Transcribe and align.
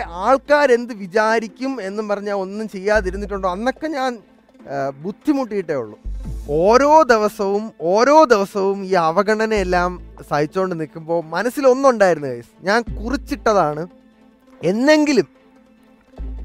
ആൾക്കാരെന്ത് 0.00 0.92
വിചാരിക്കും 0.94 1.72
എന്നും 1.82 2.08
പറഞ്ഞാൽ 2.08 2.34
ഒന്നും 2.34 2.68
ചെയ്യാതിരുന്നിട്ടുണ്ടോ? 2.68 3.48
അന്നൊക്കെ 3.54 3.86
ഞാൻ 3.86 4.18
ബുദ്ധിമുട്ടിയിട്ടേ 5.04 5.74
ഉള്ളൂ. 5.74 5.96
ഓരോ 6.50 7.02
ദിവസവും 7.02 7.64
ഓരോ 7.80 8.24
ദിവസവും 8.24 8.78
ഈ 8.84 8.92
അവഗണനയെല്ലാം 9.08 9.90
സഹിച്ചുകൊണ്ട് 10.30 10.80
നിൽക്കുമ്പോൾ 10.80 11.24
മനസ്സിലൊന്നുണ്ടായിരുന്നു 11.24 12.28
ഗൈസ് 12.28 12.52
ഞാൻ 12.68 12.82
കുറിച്ചിട്ടതാണ്. 12.98 13.86
എന്നെങ്കിലും 14.64 15.28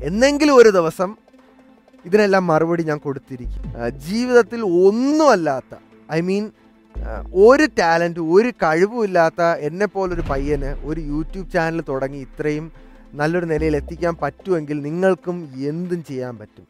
എന്നെങ്കിലും 0.08 0.56
ഒരു 0.56 0.70
ദിവസം 0.70 1.16
ഇതിനെല്ലാം 2.06 2.48
മറുപടി 2.48 2.84
ഞാൻ 2.84 2.98
കൊടുത്തിരിക്കും. 2.98 3.64
ജീവിതത്തിൽ 4.08 4.62
ഒന്നുമല്ലാത്ത 4.62 5.76
ഐ 6.12 6.20
മീൻ 6.22 6.44
ഒരു 7.46 7.66
ടാലന്റ് 7.80 8.20
ഒരു 8.20 8.52
കഴിവുമില്ലാത്ത 8.64 9.42
എന്നെപ്പോലൊരു 9.68 10.24
പയ്യന് 10.30 10.70
ഒരു 10.86 11.02
യൂട്യൂബ് 11.02 11.52
ചാനൽ 11.52 11.82
തുടങ്ങി 11.90 12.18
ഇത്രയും 12.28 12.87
നല്ലൊരു 13.20 13.48
നിലയിൽ 13.52 13.76
എത്തിക്കാൻ 13.80 14.14
പറ്റുമെങ്കിൽ 14.22 14.78
നിങ്ങൾക്കും 14.88 15.38
എന്തും 15.72 16.02
ചെയ്യാൻ 16.10 16.34
പറ്റും. 16.40 16.66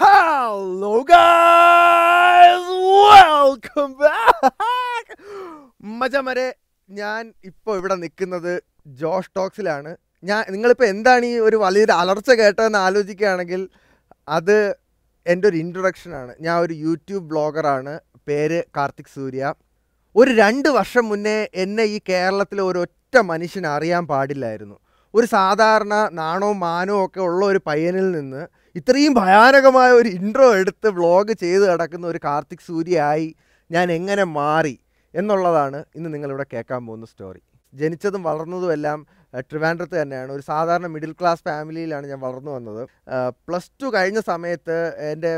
Hello 0.00 0.94
guys! 1.10 2.64
വെൽക്കം 3.10 3.90
ബാക്ക് 4.02 5.14
മജമരെ 6.00 6.48
ഞാൻ 6.88 7.22
ഇപ്പോൾ 7.50 7.78
ഇവിടെ 7.80 7.96
നിൽക്കുന്നത് 8.02 8.52
ജോഷ് 9.00 9.32
ടോക്സിലാണ്. 9.36 9.92
ഞാൻ 10.24 10.42
നിങ്ങളിപ്പോൾ 10.54 10.86
എന്താണ് 10.94 11.26
ഈ 11.26 11.38
ഒരു 11.48 11.56
വലിയൊരു 11.64 11.94
അലർച്ച 12.00 12.30
കേട്ടതെന്ന് 12.40 12.78
ആലോചിക്കുകയാണെങ്കിൽ 12.86 13.62
അത് 14.36 14.58
എന്റെ 15.26 15.48
ഒരു 15.48 15.56
ഇൻട്രൊഡക്ഷനാണ് 15.56 16.34
ഞാൻ 16.40 16.56
ഒരു 16.64 16.74
യൂട്യൂബ് 16.86 17.26
ബ്ലോഗറാണ്. 17.32 17.94
പേര് 18.28 18.60
കാർത്തിക് 18.76 19.14
സൂര്യ. 19.16 19.52
ഒരു 20.18 20.30
രണ്ട് 20.42 20.68
വർഷം 20.76 21.04
മുന്നേ 21.08 21.38
എന്നെ 21.62 21.84
ഈ 21.94 21.96
കേരളത്തിലെ 22.08 22.62
ഒരൊറ്റ 22.62 23.16
മനുഷ്യന് 23.30 23.68
അറിയാൻ 23.74 24.04
പാടില്ലായിരുന്നു. 24.12 24.76
ഒരു 25.14 25.26
സാധാരണ 25.26 25.94
നാണോ 26.20 26.48
മാനോ 26.62 26.94
ഒക്കെ 27.04 27.20
ഉള്ള 27.26 27.42
ഒരു 27.52 27.60
പയ്യനിൽ 27.68 28.06
നിന്ന് 28.16 28.42
ഇത്രയും 28.78 29.12
ഭയാനകമായ 29.18 29.90
ഒരു 29.90 30.08
ഇൻട്രോ 30.18 30.48
എടുത്ത് 30.60 30.88
വ്ളോഗ് 30.96 31.34
ചെയ്ത് 31.42 31.64
കിടക്കുന്ന 31.70 32.06
ഒരു 32.06 32.20
കാർത്തിക് 32.24 32.64
സൂര്യയായി 32.68 33.28
ഞാൻ 33.70 33.86
എങ്ങനെ 33.98 34.24
മാറി 34.38 34.74
എന്നുള്ളതാണ് 35.14 35.78
ഇന്ന് 35.98 36.08
നിങ്ങളിവിടെ 36.14 36.46
കേൾക്കാൻ 36.52 36.82
പോകുന്ന 36.86 37.06
സ്റ്റോറി 37.12 37.40
ജനിച്ചതും 37.72 38.22
വളർന്നതും 38.28 38.72
എല്ലാം 38.76 38.98
ട്രിവാൻഡ്രത്ത് 39.50 39.96
തന്നെയാണ്. 40.02 40.30
ഒരു 40.32 40.42
സാധാരണ 40.50 40.86
മിഡിൽ 40.94 41.12
ക്ലാസ് 41.20 41.42
ഫാമിലിയിലാണ് 41.48 42.06
ഞാൻ 42.12 42.20
വളർന്നു 42.26 42.52
വന്നത്. 42.56 42.82
പ്ലസ് 43.46 43.70
ടു 43.82 43.88
കഴിഞ്ഞ 43.96 44.20
സമയത്ത് 44.32 44.76
എന്റെ 45.12 45.32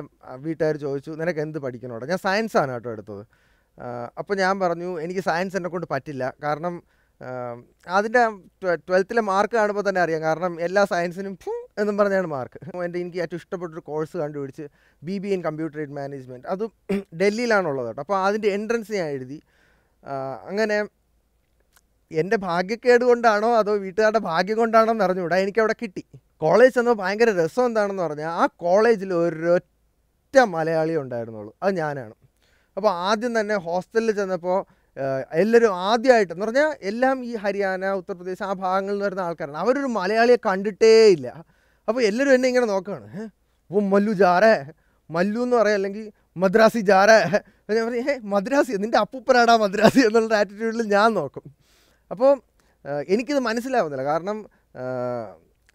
വീട്ടുകാർ 0.44 0.74
ചോദിച്ചു 0.86 1.10
നിനക്ക് 1.22 1.40
എന്ത് 1.46 1.58
പഠിക്കണോടെ? 1.64 2.06
ഞാൻ 2.12 2.20
സയൻസാണ് 2.26 2.72
കേട്ടോ 2.76 2.90
എടുത്തത്. 2.96 3.22
അപ്പോൾ 4.20 4.34
ഞാൻ 4.42 4.54
പറഞ്ഞു 4.62 4.88
എനിക്ക് 5.04 5.22
സയൻസ് 5.28 5.56
എന്നെ 5.58 5.68
കൊണ്ട് 5.74 5.86
പറ്റില്ല. 5.92 6.24
കാരണം 6.44 6.74
അതിന്റെ 7.96 8.22
ട്വൽത്തിലെ 8.88 9.22
മാർക്ക് 9.30 9.54
കാണുമ്പോൾ 9.56 9.84
തന്നെ 9.88 10.00
അറിയാം. 10.04 10.20
കാരണം 10.28 10.52
എല്ലാ 10.66 10.82
സയൻസിനും 10.92 11.34
എന്നും 11.80 11.96
പറഞ്ഞാണ് 11.98 12.28
മാർക്ക് 12.34 12.58
എന്റെ 12.86 12.98
എനിക്ക് 13.02 13.18
ഏറ്റവും 13.24 13.40
ഇഷ്ടപ്പെട്ടൊരു 13.42 13.82
കോഴ്സ് 13.90 14.16
കണ്ടുപിടിച്ച് 14.22 14.64
B 15.02 15.16
B 15.22 15.28
in 15.36 15.40
computer 15.46 15.78
aid 15.82 15.96
management 15.98 16.46
അത് 16.54 16.64
ഡൽഹിയിലാണുള്ളത് 17.20 17.88
കേട്ടോ. 17.88 18.00
അപ്പോൾ 18.04 18.18
അതിന്റെ 18.28 18.48
എൻട്രൻസ് 18.56 18.92
ഞാൻ 19.00 19.08
എഴുതി. 19.16 19.38
അങ്ങനെ 20.50 20.78
എന്റെ 22.10 22.36
ഭാഗ്യക്കേട് 22.48 23.04
കൊണ്ടാണോ 23.10 23.50
അതോ 23.60 23.72
വീട്ടുകാരുടെ 23.86 24.22
ഭാഗ്യം 24.30 24.56
കൊണ്ടാണോ 24.62 24.90
എന്ന് 24.94 25.04
അറിഞ്ഞുകൂടാ. 25.06 25.36
എനിക്ക് 25.44 25.60
അവിടെ 25.64 25.76
കിട്ടി. 25.82 26.02
കോളേജ് 26.44 26.74
ചെന്നപ്പോൾ 26.76 27.02
ഭയങ്കര 27.02 27.30
രസം 27.42 27.64
എന്താണെന്ന് 27.70 28.02
പറഞ്ഞാൽ 28.06 28.32
ആ 28.40 28.44
കോളേജിൽ 28.64 29.10
ഒരൊറ്റ 29.22 30.36
മലയാളി 30.56 30.94
ഉണ്ടായിരുന്നുള്ളൂ. 31.02 31.52
അത് 31.62 31.72
ഞാനാണ്. 31.82 32.14
അപ്പോൾ 32.76 32.90
ആദ്യം 33.06 33.32
തന്നെ 33.40 33.56
ഹോസ്റ്റലിൽ 33.66 34.12
ചെന്നപ്പോൾ 34.12 34.58
എല്ലാവരും 35.34 35.72
ആദ്യമായിട്ട് 35.88 36.32
എന്ന് 36.32 36.44
പറഞ്ഞാൽ 36.46 36.70
എല്ലാം 36.82 37.16
ഈ 37.24 37.32
ഹരിയാന 37.36 37.90
ഉത്തർപ്രദേശ് 38.00 38.42
ആ 38.42 38.52
ഭാഗങ്ങളിൽ 38.62 38.94
നിന്ന് 38.94 39.06
വരുന്ന 39.06 39.22
ആൾക്കാരാണ്. 39.28 39.58
അവരൊരു 39.62 39.90
മലയാളിയെ 39.98 40.38
കണ്ടിട്ടേ 40.48 40.92
ഇല്ല 41.16 41.28
അപ്പോൾ 41.88 42.00
എല്ലാവരും 42.02 42.32
എന്നെ 42.36 42.48
ഇങ്ങനെ 42.48 42.66
നോക്കുകയാണ് 42.66 43.06
"ഹേ, 43.14 43.24
ഓ 43.70 43.80
മല്ലു 43.92 44.12
ജാറേ 44.22 44.54
മല്ലു 45.10 45.40
എന്ന് 45.46 45.56
പറയാം 45.56 45.78
അല്ലെങ്കിൽ 45.80 46.04
മദ്രാസി 46.36 46.80
ജാറേ. 46.90 47.16
ഞാൻ 47.68 47.84
പറയും 47.88 48.08
ഏ 48.10 48.18
മദ്രാസി 48.34 48.72
നിന്റെ 48.84 48.98
അപ്പൂപ്പനാടാ 48.98 49.54
മദ്രാസി 49.64 50.00
എന്നുള്ള 50.08 50.32
ആറ്റിറ്റ്യൂഡിൽ 50.40 50.82
ഞാൻ 50.96 51.08
നോക്കും. 51.14 51.44
അപ്പോൾ 52.10 52.30
എനിക്കിത് 53.08 53.40
മനസ്സിലാവുന്നില്ല. 53.48 54.04
കാരണം 54.12 54.38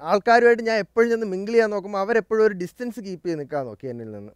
ആൾക്കാരുമായിട്ട് 0.01 0.63
ഞാൻ 0.69 0.77
എപ്പോഴും 0.85 1.09
ചെന്ന് 1.11 1.27
മിങ്കിൾ 1.33 1.53
ചെയ്യാൻ 1.53 1.69
നോക്കുമ്പോൾ 1.75 2.01
അവരെപ്പോഴും 2.05 2.43
ഒരു 2.47 2.55
ഡിസ്റ്റൻസ് 2.61 2.99
കീപ്പ് 2.99 3.27
ചെയ്ത് 3.27 3.39
നിൽക്കാൻ 3.41 3.63
നോക്കി 3.65 3.85
എന്നിൽ 3.87 4.09
നിന്ന്. 4.11 4.33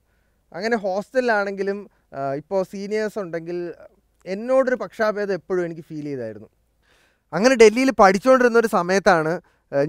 അങ്ങനെ 0.52 0.76
ഹോസ്റ്റലിലാണെങ്കിലും 0.86 1.80
ഇപ്പോൾ 2.38 2.64
സീനിയേഴ്സ് 2.72 3.20
ഉണ്ടെങ്കിൽ 3.20 3.58
എന്നോടൊരു 4.26 4.76
പക്ഷാഭേദം 4.76 5.34
എപ്പോഴും 5.34 5.66
എനിക്ക് 5.66 5.84
ഫീൽ 5.90 6.06
ചെയ്തായിരുന്നു. 6.06 6.50
അങ്ങനെ 7.34 7.56
ഡൽഹിയിൽ 7.56 7.90
പഠിച്ചുകൊണ്ടിരുന്ന 8.02 8.58
ഒരു 8.60 8.70
സമയത്താണ് 8.80 9.34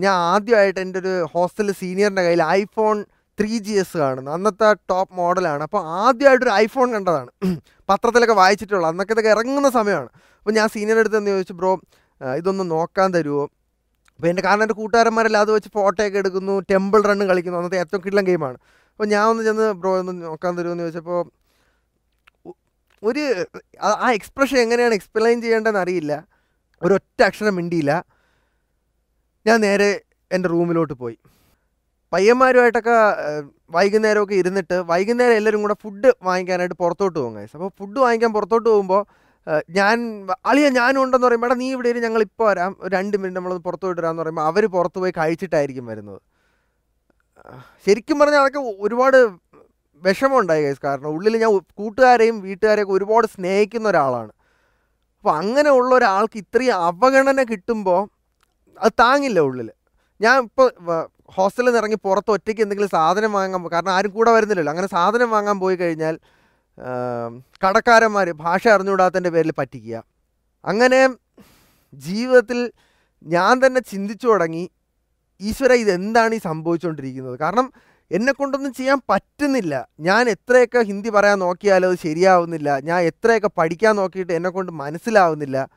ഞാൻ 0.04 0.14
ആദ്യമായിട്ട് 0.32 0.80
എന്റെ 0.80 0.98
ഒരു 0.98 1.12
ഹോസ്റ്റൽ 1.34 1.68
സീനിയറിന്റെ 1.72 2.22
കയ്യിൽ 2.22 2.42
ഐഫോൺ 2.60 2.96
ത്രീ 3.38 3.52
ജി 3.58 3.74
എസ് 3.82 3.96
കാണുന്നത്. 3.96 4.34
അന്നത്തെ 4.34 4.68
ടോപ്പ് 4.90 5.12
മോഡലാണ് 5.18 5.62
അപ്പോൾ 5.66 5.82
ആദ്യമായിട്ടൊരു 6.00 6.52
ഐഫോൺ 6.64 6.88
കണ്ടതാണ്. 6.96 7.30
പത്രത്തിലൊക്കെ 7.88 8.36
വായിച്ചിട്ടുള്ളൂ 8.40 8.86
അന്നൊക്കെ 8.88 9.14
ഇതൊക്കെ 9.14 9.30
ഇറങ്ങുന്ന 9.36 9.68
സമയമാണ്. 9.78 10.10
അപ്പോൾ 10.40 10.54
ഞാൻ 10.58 10.68
സീനിയർ 10.74 10.98
അടുത്ത് 10.98 11.16
എന്ന് 11.16 11.30
ചോദിച്ചു 11.30 11.54
ബ്രോ 11.60 11.72
ഇതൊന്ന് 12.20 12.64
നോക്കാൻ 12.74 13.08
തരുമോ 13.16 13.44
അപ്പോൾ 14.20 14.28
എന്റെ 14.30 14.42
കാരണം 14.42 14.62
എന്റെ 14.62 14.76
കൂട്ടുകാരന്മാരെല്ലാം 14.80 15.42
അത് 15.42 15.50
വെച്ച് 15.56 15.70
ഫോട്ടോയൊക്കെ 15.76 16.18
എടുക്കുന്നു 16.18 16.54
ടെമ്പിൾ 16.70 17.00
റണ്ണ് 17.10 17.24
കളിക്കുന്നു. 17.30 17.58
അന്നത്തെ 17.60 17.78
ഏറ്റവും 17.82 18.02
കിള്ളം 18.06 18.24
ഗെയിമാണ് 18.24 18.58
അപ്പോൾ 18.90 19.08
ഞാൻ 19.14 19.24
ഒന്ന് 19.32 19.42
ചെന്ന് 19.44 19.66
ബ്രോ 19.80 19.92
ഒന്ന് 20.00 20.12
നോക്കാൻ 20.22 20.52
തരുമോ 20.58 20.72
എന്ന് 20.72 20.84
ചോദിച്ചപ്പോൾ 20.84 21.20
ഒരു 23.02 23.46
ആ- 23.82 24.12
എക്സ്പ്രഷൻ 24.12 24.58
എങ്ങനെയാണ് 24.58 24.94
എക്സ്പ്ലെയിൻ 24.94 25.42
ചെയ്യേണ്ടതെന്ന് 25.42 25.80
അറിയില്ല. 25.80 26.26
ഒരൊറ്റ 26.82 27.22
അക്ഷരം 27.22 27.56
മിണ്ടിയില്ല. 27.56 28.04
ഞാൻ 29.46 29.60
നേരെ 29.60 30.00
എന്റെ 30.32 30.48
റൂമിലോട്ട് 30.48 30.92
പോയി. 30.92 31.18
പയ്യന്മാരുമായിട്ടൊക്കെ 32.12 32.90
വൈകുന്നേരമൊക്കെ 33.70 34.34
ഇരുന്നിട്ട് 34.34 34.74
വൈകുന്നേരം 34.74 35.34
എല്ലാവരും 35.34 35.62
കൂടെ 35.62 35.74
ഫുഡ് 35.82 36.12
വാങ്ങിക്കാനായിട്ട് 36.22 36.74
പുറത്തോട്ട് 36.74 37.18
പോകും 37.18 37.34
ഗൈസ് 37.34 37.50
അപ്പോൾ 37.54 37.70
ഫുഡ് 37.78 37.98
വാങ്ങിക്കാൻ 37.98 38.32
പുറത്തോട്ട് 38.32 38.68
പോകുമ്പോൾ 38.68 39.06
ഞാൻ 39.70 40.26
അളിയ 40.46 40.68
ഞാനും 40.68 41.02
ഉണ്ടെന്ന് 41.02 41.26
പറയുമ്പോൾ 41.26 41.46
എടാ 41.46 41.54
നീ 41.54 41.70
ഇവിടെ 41.70 41.88
ഇരി 41.88 42.00
ഞങ്ങൾ 42.00 42.22
ഇപ്പോൾ 42.22 42.48
വരാം. 42.50 42.76
രണ്ട് 42.88 43.16
മിനിറ്റ് 43.16 43.36
നമ്മളൊന്ന് 43.36 43.64
പുറത്ത് 43.64 43.82
പോയിട്ട് 43.82 44.00
വരാമെന്ന് 44.00 44.22
പറയുമ്പോൾ 44.22 44.42
അവർ 44.42 44.66
പുറത്ത് 44.66 44.98
പോയി 44.98 45.12
കഴിച്ചിട്ടായിരിക്കും 45.18 45.86
വരുന്നത്. 45.86 46.20
ശരിക്കും 47.86 48.18
പറഞ്ഞാൽ 48.18 48.40
അതൊക്കെ 48.40 48.58
ഒരുപാട് 48.58 49.16
വിഷമമുണ്ടായി 50.04 50.62
ഗൈസ് 50.64 50.82
കാരണം 50.84 51.10
ഉള്ളിൽ 51.16 51.34
ഞാൻ 51.42 51.52
കൂട്ടുകാരെയും 51.78 52.36
വീട്ടുകാരെയൊക്കെ 52.46 52.94
ഒരുപാട് 52.98 53.26
സ്നേഹിക്കുന്ന 53.34 53.88
ഒരാളാണ്. 53.92 54.32
അപ്പോൾ 55.18 55.32
അങ്ങനെ 55.40 55.70
ഉള്ള 55.78 55.90
ഒരാൾക്ക് 55.98 56.38
ഇത്രയും 56.42 56.74
അവഗണന 56.88 57.42
കിട്ടുമ്പോൾ 57.50 58.00
അത് 58.84 58.92
താങ്ങില്ല 59.00 59.40
ഉള്ളിൽ 59.48 59.68
ഞാൻ 60.20 60.36
ഇപ്പോൾ 60.46 60.68
ഹോസ്റ്റലിൽ 61.36 61.68
നിന്ന് 61.68 61.80
ഇറങ്ങി 61.80 61.98
പുറത്ത് 62.06 62.30
ഒറ്റയ്ക്ക് 62.30 62.62
എന്തെങ്കിലും 62.64 62.90
സാധനം 62.96 63.32
വാങ്ങാൻ 63.32 63.66
കാരണം 63.74 63.92
ആരും 63.96 64.12
കൂടെ 64.14 64.30
വരുന്നില്ലല്ലോ. 64.36 64.72
അങ്ങനെ 64.72 64.88
സാധനം 64.96 65.28
വാങ്ങാൻ 65.30 65.56
പോയി 65.64 65.76
കഴിഞ്ഞാൽ 65.76 66.14
കടക്കാരന്മാർ 67.64 68.28
ഭാഷ 68.44 68.62
അറിഞ്ഞുകൂടാത്തതിന്റെ 68.74 69.30
പേരിൽ 69.30 69.52
പറ്റിക്കുക. 69.60 69.96
അങ്ങനെ 70.64 71.00
ജീവിതത്തിൽ 71.92 72.58
ഞാൻ 73.26 73.54
തന്നെ 73.66 73.80
ചിന്തിച്ചു 73.92 74.26
തുടങ്ങി 74.26 74.64
ഈശ്വര 75.40 75.72
ഇതെന്താണ് 75.82 76.34
ഈ 76.34 76.40
സംഭവിച്ചുകൊണ്ടിരിക്കുന്നത് 76.48 77.36
കാരണം 77.38 77.66
എന്നെ 78.10 78.32
കൊണ്ടൊന്നും 78.32 78.72
ചെയ്യാൻ 78.74 79.00
പറ്റുന്നില്ല. 79.10 79.74
ഞാൻ 80.00 80.28
എത്രയൊക്കെ 80.30 80.78
ഹിന്ദി 80.78 81.10
പറയാൻ 81.10 81.38
നോക്കിയാലും 81.38 81.88
അത് 81.88 81.98
ശരിയാവുന്നില്ല. 82.02 82.78
ഞാൻ 82.78 83.00
എത്രയൊക്കെ 83.02 83.50
പഠിക്കാൻ 83.56 83.96
നോക്കിയിട്ട് 83.96 84.32
എന്നെ 84.32 84.50
കൊണ്ട് 84.50 84.72
മനസ്സിലാവുന്നില്ല. 84.72 85.68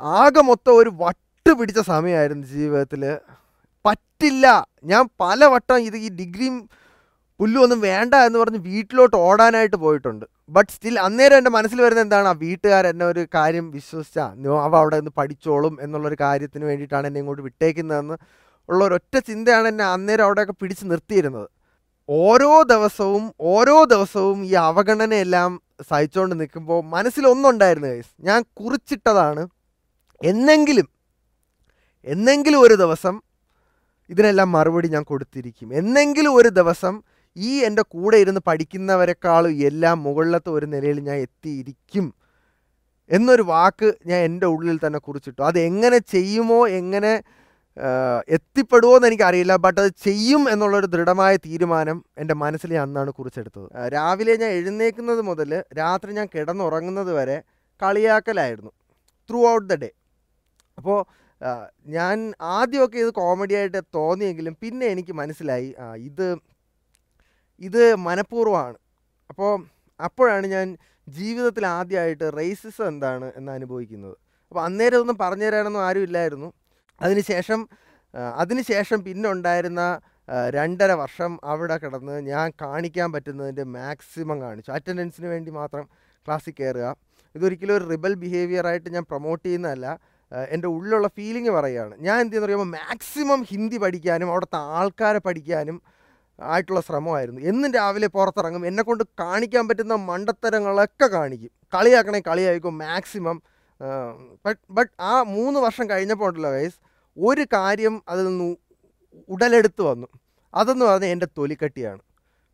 ആകെ 0.00 0.40
മൊത്തം 0.40 0.76
ഒരു 0.76 0.90
വട്ട് 1.02 1.52
പിടിച്ച 1.58 1.80
സമയമായിരുന്നു 1.80 2.46
ജീവിതത്തിൽ 2.46 3.18
പറ്റില്ല. 3.84 4.46
ഞാൻ 4.84 5.08
പല 5.20 5.44
വട്ടം 5.44 5.78
ഇത് 5.78 5.96
ഈ 5.96 6.08
ഡിഗ്രിയും 6.20 6.56
പുല്ലും 7.40 7.62
ഒന്നും 7.62 7.80
വേണ്ട 7.80 8.14
എന്ന് 8.14 8.38
പറഞ്ഞ് 8.38 8.58
വീട്ടിലോട്ട് 8.58 9.16
ഓടാനായിട്ട് 9.16 9.76
പോയിട്ടുണ്ട്. 9.76 10.26
ബട്ട് 10.50 10.72
സ്റ്റിൽ 10.72 11.00
അന്നേരം 11.00 11.36
എന്റെ 11.36 11.50
മനസ്സിൽ 11.50 11.82
വരുന്നത് 11.82 12.04
എന്താണ്? 12.04 12.28
ആ 12.28 12.32
വീട്ടുകാർ 12.44 12.86
എന്നെ 12.86 13.04
ഒരു 13.06 13.26
കാര്യം 13.34 13.70
വിശ്വസിച്ചാൽ 13.70 14.46
അവ 14.66 14.76
അവിടെ 14.76 14.96
നിന്ന് 14.96 15.12
പഠിച്ചോളും 15.16 15.78
എന്നുള്ളൊരു 15.80 16.18
കാര്യത്തിന് 16.20 16.64
വേണ്ടിയിട്ടാണ് 16.64 17.06
എന്നെ 17.06 17.20
ഇങ്ങോട്ട് 17.20 17.42
വിട്ടേക്കുന്നതെന്ന് 17.42 18.16
ഉള്ള 18.68 18.84
ഒരൊറ്റ 18.84 19.18
ചിന്തയാണ് 19.18 19.68
എന്നെ 19.68 19.84
അന്നേരം 19.84 20.24
അവിടെയൊക്കെ 20.24 20.52
പിടിച്ച് 20.52 20.84
നിർത്തിയിരുന്നത്. 20.84 21.48
ഓരോ 22.08 22.62
ദിവസവും 22.62 23.32
ഓരോ 23.40 23.84
ദിവസവും 23.84 24.46
ഈ 24.46 24.54
അവഗണനയെല്ലാം 24.54 25.62
സഹിച്ചുകൊണ്ട് 25.90 26.40
നിൽക്കുമ്പോൾ 26.40 26.84
മനസ്സിലൊന്നുണ്ടായിരുന്നു 26.84 27.88
ഗൈസ് 27.88 28.12
ഞാൻ 28.20 28.42
കുറിച്ചിട്ടതാണ്. 28.42 29.48
എന്നെങ്കിലും 30.24 30.88
എന്നെങ്കിലും 32.04 32.60
ഒരു 32.60 32.74
ദിവസം 32.74 33.20
ഇതിനെല്ലാം 34.10 34.52
മറുപടി 34.52 34.88
ഞാൻ 34.88 35.02
കൊടുത്തിരിക്കും. 35.02 35.74
എന്നെങ്കിലും 35.74 36.34
ഒരു 36.34 36.48
ദിവസം 36.48 37.02
ഈ 37.36 37.64
എന്റെ 37.64 37.82
കൂടെ 37.82 38.16
ഇരുന്ന് 38.16 38.40
പഠിക്കുന്നവരെക്കാളും 38.46 39.50
എല്ലാം 39.50 40.02
മുകളിലത്തെ 40.02 40.50
ഒരു 40.50 40.66
നിലയിൽ 40.66 41.00
ഞാൻ 41.00 41.16
എത്തിയിരിക്കും 41.16 42.14
എന്നൊരു 43.10 43.42
വാക്ക് 43.42 43.92
ഞാൻ 44.06 44.20
എന്റെ 44.20 44.46
ഉള്ളിൽ 44.46 44.80
തന്നെ 44.86 44.98
കുറിച്ചിട്ടു. 44.98 45.42
അത് 45.42 45.58
എങ്ങനെ 45.58 45.98
ചെയ്യുമോ 45.98 46.68
എങ്ങനെ 46.68 47.22
എത്തിപ്പെടുമോ 48.36 48.92
എന്ന് 48.96 49.08
എനിക്കറിയില്ല 49.10 49.54
ബട്ട് 49.64 49.78
അത് 49.82 49.90
ചെയ്യും 50.06 50.42
എന്നുള്ളൊരു 50.52 50.88
ദൃഢമായ 50.94 51.34
തീരുമാനം 51.46 51.98
എന്റെ 52.22 52.34
മനസ്സിൽ 52.42 52.70
ഞാൻ 52.76 52.82
അന്നാണ് 52.88 53.10
കുറിച്ചെടുത്തത്. 53.18 53.68
രാവിലെ 53.94 54.34
ഞാൻ 54.42 54.50
എഴുന്നേക്കുന്നത് 54.58 55.22
മുതൽ 55.30 55.50
രാത്രി 55.80 56.12
ഞാൻ 56.18 56.28
കിടന്നുറങ്ങുന്നത് 56.34 57.12
വരെ 57.18 57.38
കളിയാക്കലായിരുന്നു 57.80 58.72
ത്രൂ 59.30 59.40
ഔട്ട് 59.54 59.68
ദ 59.72 59.76
ഡേ 59.84 59.90
അപ്പോൾ 60.78 60.98
ഞാൻ 61.96 62.16
ആദ്യമൊക്കെ 62.40 62.98
ഇത് 63.04 63.10
കോമഡി 63.20 63.54
ആയിട്ട് 63.60 63.80
തോന്നിയെങ്കിലും 63.96 64.54
പിന്നെ 64.62 64.86
എനിക്ക് 64.94 65.12
മനസ്സിലായി 65.20 65.68
ഇത് 66.08 66.28
ഇത് 67.60 67.82
മനഃപൂർവമാണ്. 68.08 68.76
അപ്പോൾ 69.30 69.52
അപ്പോഴാണ് 70.00 70.46
ഞാൻ 70.46 70.66
ജീവിതത്തിൽ 71.08 71.64
ആദ്യമായിട്ട് 71.66 72.26
റേസിസം 72.38 72.86
എന്താണ് 72.92 73.32
എന്ന് 73.38 73.50
അനുഭവിക്കുന്നത്. 73.52 74.16
അപ്പോൾ 74.52 74.62
അന്നേരം 74.64 75.00
ഒന്നും 75.02 75.16
പറഞ്ഞു 75.22 75.46
തരാനൊന്നും 75.48 75.82
ആരും 75.88 76.04
ഇല്ലായിരുന്നു. 76.08 76.48
അതിനുശേഷം 77.00 77.68
അതിനുശേഷം 78.36 79.04
പിന്നെ 79.04 79.30
ഉണ്ടായിരുന്ന 79.30 80.00
രണ്ടര 80.50 80.92
വർഷം 80.92 81.40
അവിടെ 81.44 81.78
കിടന്ന് 81.78 82.26
ഞാൻ 82.26 82.52
കാണിക്കാൻ 82.60 83.12
പറ്റുന്നതിന്റെ 83.12 83.62
മാക്സിമം 83.62 84.40
കാണിച്ചു. 84.40 84.70
അറ്റൻഡൻസിന് 84.70 85.26
വേണ്ടി 85.26 85.50
മാത്രം 85.50 85.88
ക്ലാസ്സിൽ 86.26 86.54
കയറുക. 86.60 86.96
ഇതൊരിക്കലും 87.34 87.76
ഒരു 87.76 87.84
റിബൽ 87.84 88.14
ബിഹേവിയർ 88.14 88.66
ആയിട്ട് 88.66 88.90
ഞാൻ 88.90 89.02
പ്രൊമോട്ട് 89.02 89.44
ചെയ്യുന്നതല്ല. 89.44 89.98
എന്റെ 90.48 90.68
ഉള്ളിലുള്ള 90.68 91.08
ഫീലിംഗ് 91.08 91.50
പറയുകയാണ്. 91.50 91.94
ഞാൻ 92.00 92.20
എന്ത് 92.20 92.32
ചെയ്യുന്ന 92.32 92.46
പറയുമ്പോൾ 92.46 92.78
മാക്സിമം 92.78 93.42
ഹിന്ദി 93.42 93.76
പഠിക്കാനും 93.76 94.30
അവിടുത്തെ 94.30 94.56
ആൾക്കാരെ 94.56 95.18
പഠിക്കാനും 95.18 95.82
ആയിട്ടുള്ള 96.42 96.80
ശ്രമമായിരുന്നു. 96.80 97.40
എന്നും 97.40 97.72
രാവിലെ 97.72 98.06
പുറത്തിറങ്ങും. 98.06 98.66
എന്നെക്കൊണ്ട് 98.66 99.04
കാണിക്കാൻ 99.20 99.68
പറ്റുന്ന 99.68 99.94
മണ്ടത്തരങ്ങളൊക്കെ 99.94 101.06
കാണിക്കും. 101.06 101.50
കളിയാക്കണേ 101.74 102.20
കളിയായിരിക്കും. 102.20 102.78
മാക്സിമം 102.78 103.42
ബട്ട് 104.46 104.60
ബട്ട് 104.76 104.92
ആ 105.10 105.12
മൂന്ന് 105.36 105.58
വർഷം 105.64 105.86
കഴിഞ്ഞപ്പോൾ 105.90 106.28
ഉണ്ടല്ലോ 106.28 106.50
ഗൈസ് 106.56 106.78
ഒരു 107.16 107.44
കാര്യം 107.54 107.94
അതിൽ 108.12 108.24
നിന്ന് 108.30 108.48
ഉടലെടുത്ത് 109.34 109.82
വന്നു. 109.90 110.08
അതെന്ന് 110.54 110.84
പറഞ്ഞാൽ 110.88 111.12
എന്റെ 111.14 111.28
തൊലിക്കട്ടിയാണ്. 111.38 112.02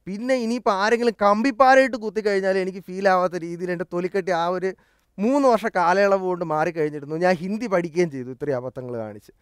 പിന്നെ 0.06 0.34
ഇനിയിപ്പോൾ 0.44 0.74
ആരെങ്കിലും 0.82 1.14
കമ്പിപ്പാരയിട്ട് 1.24 1.96
കുത്തിക്കഴിഞ്ഞാൽ 2.04 2.56
എനിക്ക് 2.64 2.80
ഫീൽ 2.88 3.06
ആവാത്ത 3.14 3.36
രീതിയിൽ 3.46 3.70
എന്റെ 3.74 3.86
തൊലിക്കട്ടി 3.94 4.32
ആ 4.42 4.46
ഒരു 4.56 4.70
മൂന്ന് 5.18 5.46
വർഷ 5.52 5.66
കാലയളവ് 5.76 6.24
കൊണ്ട് 6.30 6.44
മാറിക്കഴിഞ്ഞിരുന്നു 6.54 7.16
ഞാൻ 7.24 7.34
ഹിന്ദി 7.42 7.66
പഠിക്കുകയും 7.74 8.10
ചെയ്തു 8.14 8.30
ഇത്രയും 8.36 8.58
അബദ്ധങ്ങൾ 8.60 8.94
കാണിച്ച്. 9.04 9.32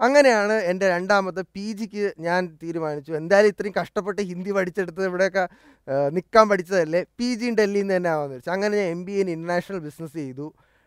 അങ്ങനെയാണ് 0.00 0.54
എന്റെ 0.70 0.86
രണ്ടാമത്തെ 0.94 1.42
പി 1.54 1.64
ജിക്ക് 1.78 2.04
ഞാൻ 2.26 2.40
തീരുമാനിച്ചു. 2.62 3.12
എന്തായാലും 3.20 3.50
ഇത്രയും 3.52 3.74
കഷ്ടപ്പെട്ട് 3.80 4.22
ഹിന്ദി 4.30 4.52
പഠിച്ചെടുത്ത് 4.56 5.02
ഇവിടെയൊക്കെ 5.10 5.44
നിൽക്കാൻ 6.16 6.46
പഠിച്ചതല്ലേ? 6.50 7.00
പി 7.18 7.28
ജിയും 7.40 7.54
ഡൽഹിയിൽ 7.60 7.84
നിന്ന് 7.84 7.96
തന്നെ 7.96 8.10
ആവാമെന്ന് 8.14 8.36
വെച്ചു 8.38 8.50
അങ്ങനെ 8.56 8.74
ഞാൻ 8.80 8.88
M 8.96 9.02
B 9.08 9.14
in 9.22 9.30
international 9.36 9.80
business 9.88 10.16
ചെയ്തു. 10.22 10.46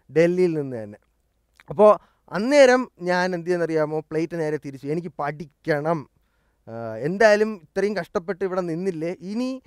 ഡൽഹിയിൽ 0.09 0.53
നിന്ന് 0.53 0.83
തന്നെ. 0.83 0.97
അപ്പോൾ 1.69 1.99
അന്നേരം 2.31 2.91
ഞാൻ 3.01 3.35
എന്ത് 3.35 3.47
ചെയ്യുന്നറിയാമോ? 3.47 3.99
പ്ലേറ്റ് 3.99 4.39
നേരെ 4.39 4.57
തിരിച്ചു. 4.65 4.87
എനിക്ക് 4.87 5.11
പഠിക്കണം. 5.19 6.09
എന്തായാലും 6.99 7.61
ഇത്രയും 7.63 7.97
കഷ്ടപ്പെട്ട് 7.97 8.45
ഇവിടെ 8.45 8.61
നിന്നില്ലേ? 8.61 9.15
ഇനി 9.19 9.61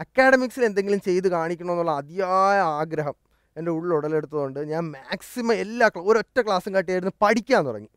അക്കാഡമിക്സിൽ 0.00 0.64
എന്തെങ്കിലും 0.64 1.00
ചെയ്ത് 1.00 1.28
കാണിക്കണമെന്നുള്ള 1.28 1.90
അതിയായ 1.90 2.60
ആഗ്രഹം 2.60 3.14
എന്റെ 3.56 3.70
ഉള്ളിൽ 3.70 3.94
ഉടലെടുത്തതുകൊണ്ട് 3.94 4.60
ഞാൻ 4.60 4.84
മാക്സിമം 4.90 5.54
എല്ലാ 5.54 5.90
ഒരൊറ്റ 5.96 6.40
ക്ലാസ്സും 6.40 6.74
കാട്ടിയായിരുന്നു 6.74 7.12
പഠിക്കാൻ 7.20 7.66
തുടങ്ങി. 7.66 7.88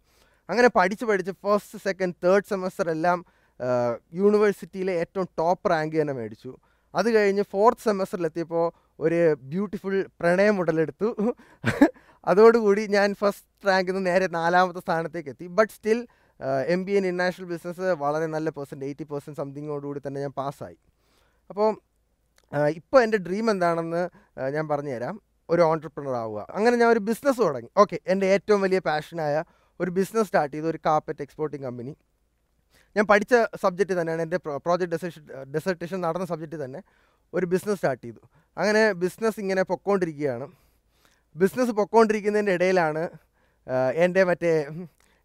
അങ്ങനെ 0.49 0.69
പഠിച്ച് 0.75 1.05
പഠിച്ച് 1.05 1.31
ഫസ്റ്റ് 1.31 1.79
സെക്കൻഡ് 1.79 2.13
തേർഡ് 2.23 2.45
സെമസ്റ്റർ 2.45 2.89
എല്ലാം 2.89 3.25
യൂണിവേഴ്സിറ്റിയിലെ 4.13 4.93
ഏറ്റവും 4.93 5.27
ടോപ്പ് 5.39 5.69
റാങ്ക് 5.69 6.01
തന്നെ 6.01 6.13
മേടിച്ചു. 6.13 6.57
അത് 6.95 7.09
കഴിഞ്ഞ് 7.15 7.43
ഫോർത്ത് 7.51 7.81
സെമസ്റ്ററിലെത്തിയപ്പോൾ 7.81 8.71
ഒരു 8.99 9.19
ബ്യൂട്ടിഫുൾ 9.51 9.95
പ്രണയം 10.21 10.55
ഉടലെടുത്തു. 10.61 11.07
അതോടുകൂടി 12.31 12.83
ഞാൻ 12.97 13.09
ഫസ്റ്റ് 13.21 13.67
റാങ്കിൽ 13.69 13.93
നിന്ന് 13.95 14.11
നേരെ 14.11 14.27
നാലാമത്തെ 14.37 14.81
സ്ഥാനത്തേക്ക് 14.85 15.29
എത്തി 15.33 15.47
but 15.57 15.73
still 15.77 15.99
M 16.73 16.81
B 16.85 16.93
in 16.99 17.03
international 17.09 17.47
business 17.51 17.87
വളരെ 18.03 18.27
നല്ല 18.35 18.49
പെർസെന്റ് 18.55 18.85
എയ്റ്റി 18.87 19.05
പെർസെന്റ് 19.11 19.39
സംതിങ്ങോടുകൂടി 19.41 19.99
തന്നെ 20.05 20.19
ഞാൻ 20.25 20.33
പാസ്സായി 20.39 20.77
അപ്പോൾ 21.51 21.69
ഇപ്പോൾ 22.79 22.99
എന്റെ 23.05 23.19
ഡ്രീം 23.27 23.45
എന്താണെന്ന് 23.53 24.01
ഞാൻ 24.55 24.65
പറഞ്ഞുതരാം. 24.71 25.15
ഒരു 25.49 25.61
ഓൺടർപ്രണർ 25.69 26.15
ആവുക. 26.23 26.39
അങ്ങനെ 26.57 26.75
ഞാൻ 26.81 26.89
ഒരു 26.95 27.01
ബിസിനസ് 27.09 27.39
തുടങ്ങി. 27.45 27.69
ഓക്കെ 27.81 27.97
എന്റെ 28.11 28.27
ഏറ്റവും 28.35 28.59
വലിയ 28.65 28.79
പാഷനായ 28.89 29.35
ഒരു 29.79 29.91
ബിസിനസ് 29.97 30.27
സ്റ്റാർട്ട് 30.29 30.53
ചെയ്തു. 30.55 30.67
ഒരു 30.73 30.79
കാപ്പറ്റ് 30.87 31.23
എക്സ്പോർട്ടിംഗ് 31.25 31.65
കമ്പനി 31.67 31.93
ഞാൻ 32.95 33.05
പഠിച്ച 33.11 33.33
സബ്ജക്റ്റ് 33.63 33.95
തന്നെയാണ് 33.99 34.21
എന്റെ 34.25 34.37
പ്രോജക്റ്റ് 34.65 34.93
ഡെസേഷൻ 34.95 35.23
ഡെസർട്ടേഷൻ 35.55 35.99
നടന്ന 36.07 36.25
സബ്ജക്റ്റ് 36.31 36.59
തന്നെ 36.63 36.81
ഒരു 37.33 37.45
ബിസിനസ് 37.53 37.79
സ്റ്റാർട്ട് 37.79 38.03
ചെയ്തു. 38.05 38.21
അങ്ങനെ 38.59 38.81
ബിസിനസ് 39.03 39.39
ഇങ്ങനെ 39.43 39.63
പൊക്കോണ്ടിരിക്കുകയാണ്. 39.71 40.45
ബിസിനസ് 41.41 41.73
പൊക്കോണ്ടിരിക്കുന്നതിന്റെ 41.79 42.53
ഇടയിലാണ് 42.57 43.03
എന്റെ 44.03 44.21
മറ്റേ 44.29 44.51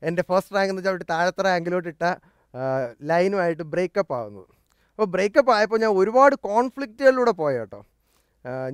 എന്റെ 0.08 0.22
ഫസ്റ്റ് 0.30 0.54
റാങ്ക് 0.56 0.70
എന്ന് 0.72 0.80
വെച്ചാൽ 0.80 0.94
അവിടെ 0.94 1.06
താഴത്തെ 1.14 1.42
റാങ്കിലോട്ട് 1.48 1.88
ഇട്ട 1.92 2.04
ലൈനുമായിട്ട് 3.10 3.64
ബ്രേക്കപ്പ് 3.74 4.14
ആവുന്നത്. 4.18 4.48
അപ്പോൾ 4.94 5.08
ബ്രേക്കപ്പ് 5.14 5.52
ആയപ്പോൾ 5.56 5.78
ഞാൻ 5.82 5.92
ഒരുപാട് 6.00 6.34
കോൺഫ്ലിക്റ്റുകളിലൂടെ 6.50 7.32
പോയ 7.40 7.52
കേട്ടോ 7.58 7.80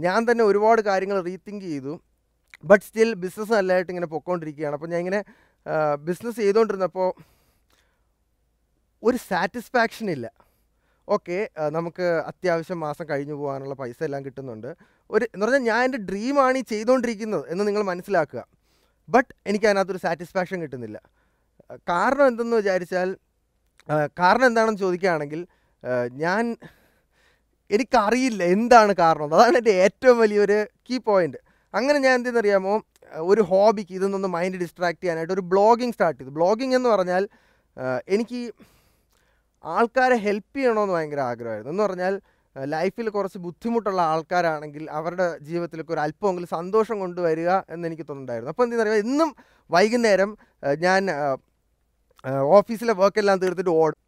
ഞാൻ 0.06 0.18
തന്നെ 0.28 0.42
ഒരുപാട് 0.50 0.80
കാര്യങ്ങൾ 0.88 1.18
റീതിങ്ക് 1.28 1.64
ചെയ്തു. 1.70 1.92
ബട്ട് 2.70 2.84
സ്റ്റിൽ 2.86 3.10
ബിസിനസ് 3.24 3.52
നല്ലതായിട്ട് 3.56 3.90
ഇങ്ങനെ 3.92 4.08
പൊക്കോണ്ടിരിക്കുകയാണ്. 4.14 4.74
അപ്പോൾ 4.78 4.90
ഞാൻ 4.92 5.00
ഇങ്ങനെ 5.04 5.20
ബിസിനസ് 6.08 6.38
ചെയ്തുകൊണ്ടിരുന്നപ്പോൾ 6.42 7.08
ഒരു 9.02 9.18
സാറ്റിസ്ഫാക്ഷൻ 9.30 10.06
ഇല്ല. 10.16 10.26
ഓക്കെ 11.08 11.38
നമുക്ക് 11.76 12.06
അത്യാവശ്യം 12.30 12.78
മാസം 12.84 13.04
കഴിഞ്ഞു 13.10 13.34
പോകാനുള്ള 13.40 13.74
പൈസ 13.80 13.98
എല്ലാം 14.06 14.22
കിട്ടുന്നുണ്ട്. 14.24 14.70
ഒരു 15.10 15.24
എന്ന് 15.34 15.44
പറഞ്ഞാൽ 15.46 15.64
ഞാൻ 15.72 15.82
എന്റെ 15.86 16.00
ഡ്രീമാണ് 16.08 16.58
ഈ 16.62 16.64
ചെയ്തുകൊണ്ടിരിക്കുന്നത് 16.72 17.44
എന്ന് 17.52 17.66
നിങ്ങൾ 17.68 17.82
മനസ്സിലാക്കുക. 17.90 18.42
ബട്ട് 19.08 19.30
എനിക്ക് 19.50 19.66
അതിനകത്തൊരു 19.66 20.02
സാറ്റിസ്ഫാക്ഷൻ 20.06 20.58
കിട്ടുന്നില്ല. 20.64 20.98
കാരണം 21.90 22.26
എന്തെന്ന് 22.30 22.56
വിചാരിച്ചാൽ 22.62 23.08
കാരണം 24.20 24.46
എന്താണെന്ന് 24.50 24.80
ചോദിക്കുകയാണെങ്കിൽ 24.84 25.40
ഞാൻ 26.24 26.44
എനിക്കറിയില്ല 27.70 28.42
എന്താണ് 28.56 28.92
കാരണം. 29.04 29.30
അതാണ് 29.36 29.56
എന്റെ 29.60 29.74
ഏറ്റവും 29.84 30.16
വലിയൊരു 30.22 30.58
കീ 30.86 30.96
പോയിന്റ് 31.08 31.38
അങ്ങനെ 31.74 31.98
ഞാൻ 32.06 32.14
എന്തെന്നറിയാമോ 32.18 32.74
ഒരു 33.30 33.42
ഹോബിക്ക് 33.50 33.92
ഇതൊന്നൊന്ന് 33.98 34.28
മൈൻഡ് 34.28 34.58
ഡിസ്ട്രാക്ട് 34.62 35.00
ചെയ്യാനായിട്ട് 35.02 35.34
ഒരു 35.36 35.44
ബ്ലോഗിങ് 35.52 35.94
സ്റ്റാർട്ട് 35.96 36.18
ചെയ്തു. 36.20 36.32
ബ്ലോഗിങ് 36.38 36.74
എന്ന് 36.78 36.88
പറഞ്ഞാൽ 36.94 37.24
എനിക്ക് 38.14 38.40
ആൾക്കാരെ 39.74 40.16
ഹെൽപ്പ് 40.26 40.56
ചെയ്യണമെന്ന് 40.58 40.94
ഭയങ്കര 40.96 41.20
ആഗ്രഹമായിരുന്നു. 41.30 41.72
എന്ന് 41.74 41.82
പറഞ്ഞാൽ 41.82 42.14
ലൈഫിൽ 42.56 43.08
കുറച്ച് 43.16 43.38
ബുദ്ധിമുട്ടുള്ള 43.46 44.00
ആൾക്കാരാണെങ്കിൽ 44.12 44.84
അവരുടെ 44.98 45.26
ജീവിതത്തിലേക്ക് 45.48 45.92
ഒരു 45.96 46.02
അല്പമെങ്കിലും 46.04 46.50
സന്തോഷം 46.56 46.96
കൊണ്ടുവരിക 47.02 47.50
എന്ന് 47.74 47.84
എനിക്ക് 47.88 48.02
തോന്നുന്നുണ്ടായിരുന്നു. 48.02 48.52
അപ്പോൾ 48.52 48.64
എന്താ 48.66 48.76
പറയുക 48.82 49.04
എന്നും 49.06 49.30
വൈകുന്നേരം 49.70 50.30
ഞാൻ 50.86 51.02
ഓഫീസിലെ 52.58 52.92
വർക്കെല്ലാം 53.02 53.38
തീർത്തിട്ട് 53.44 53.72
ഓടും 53.82 54.00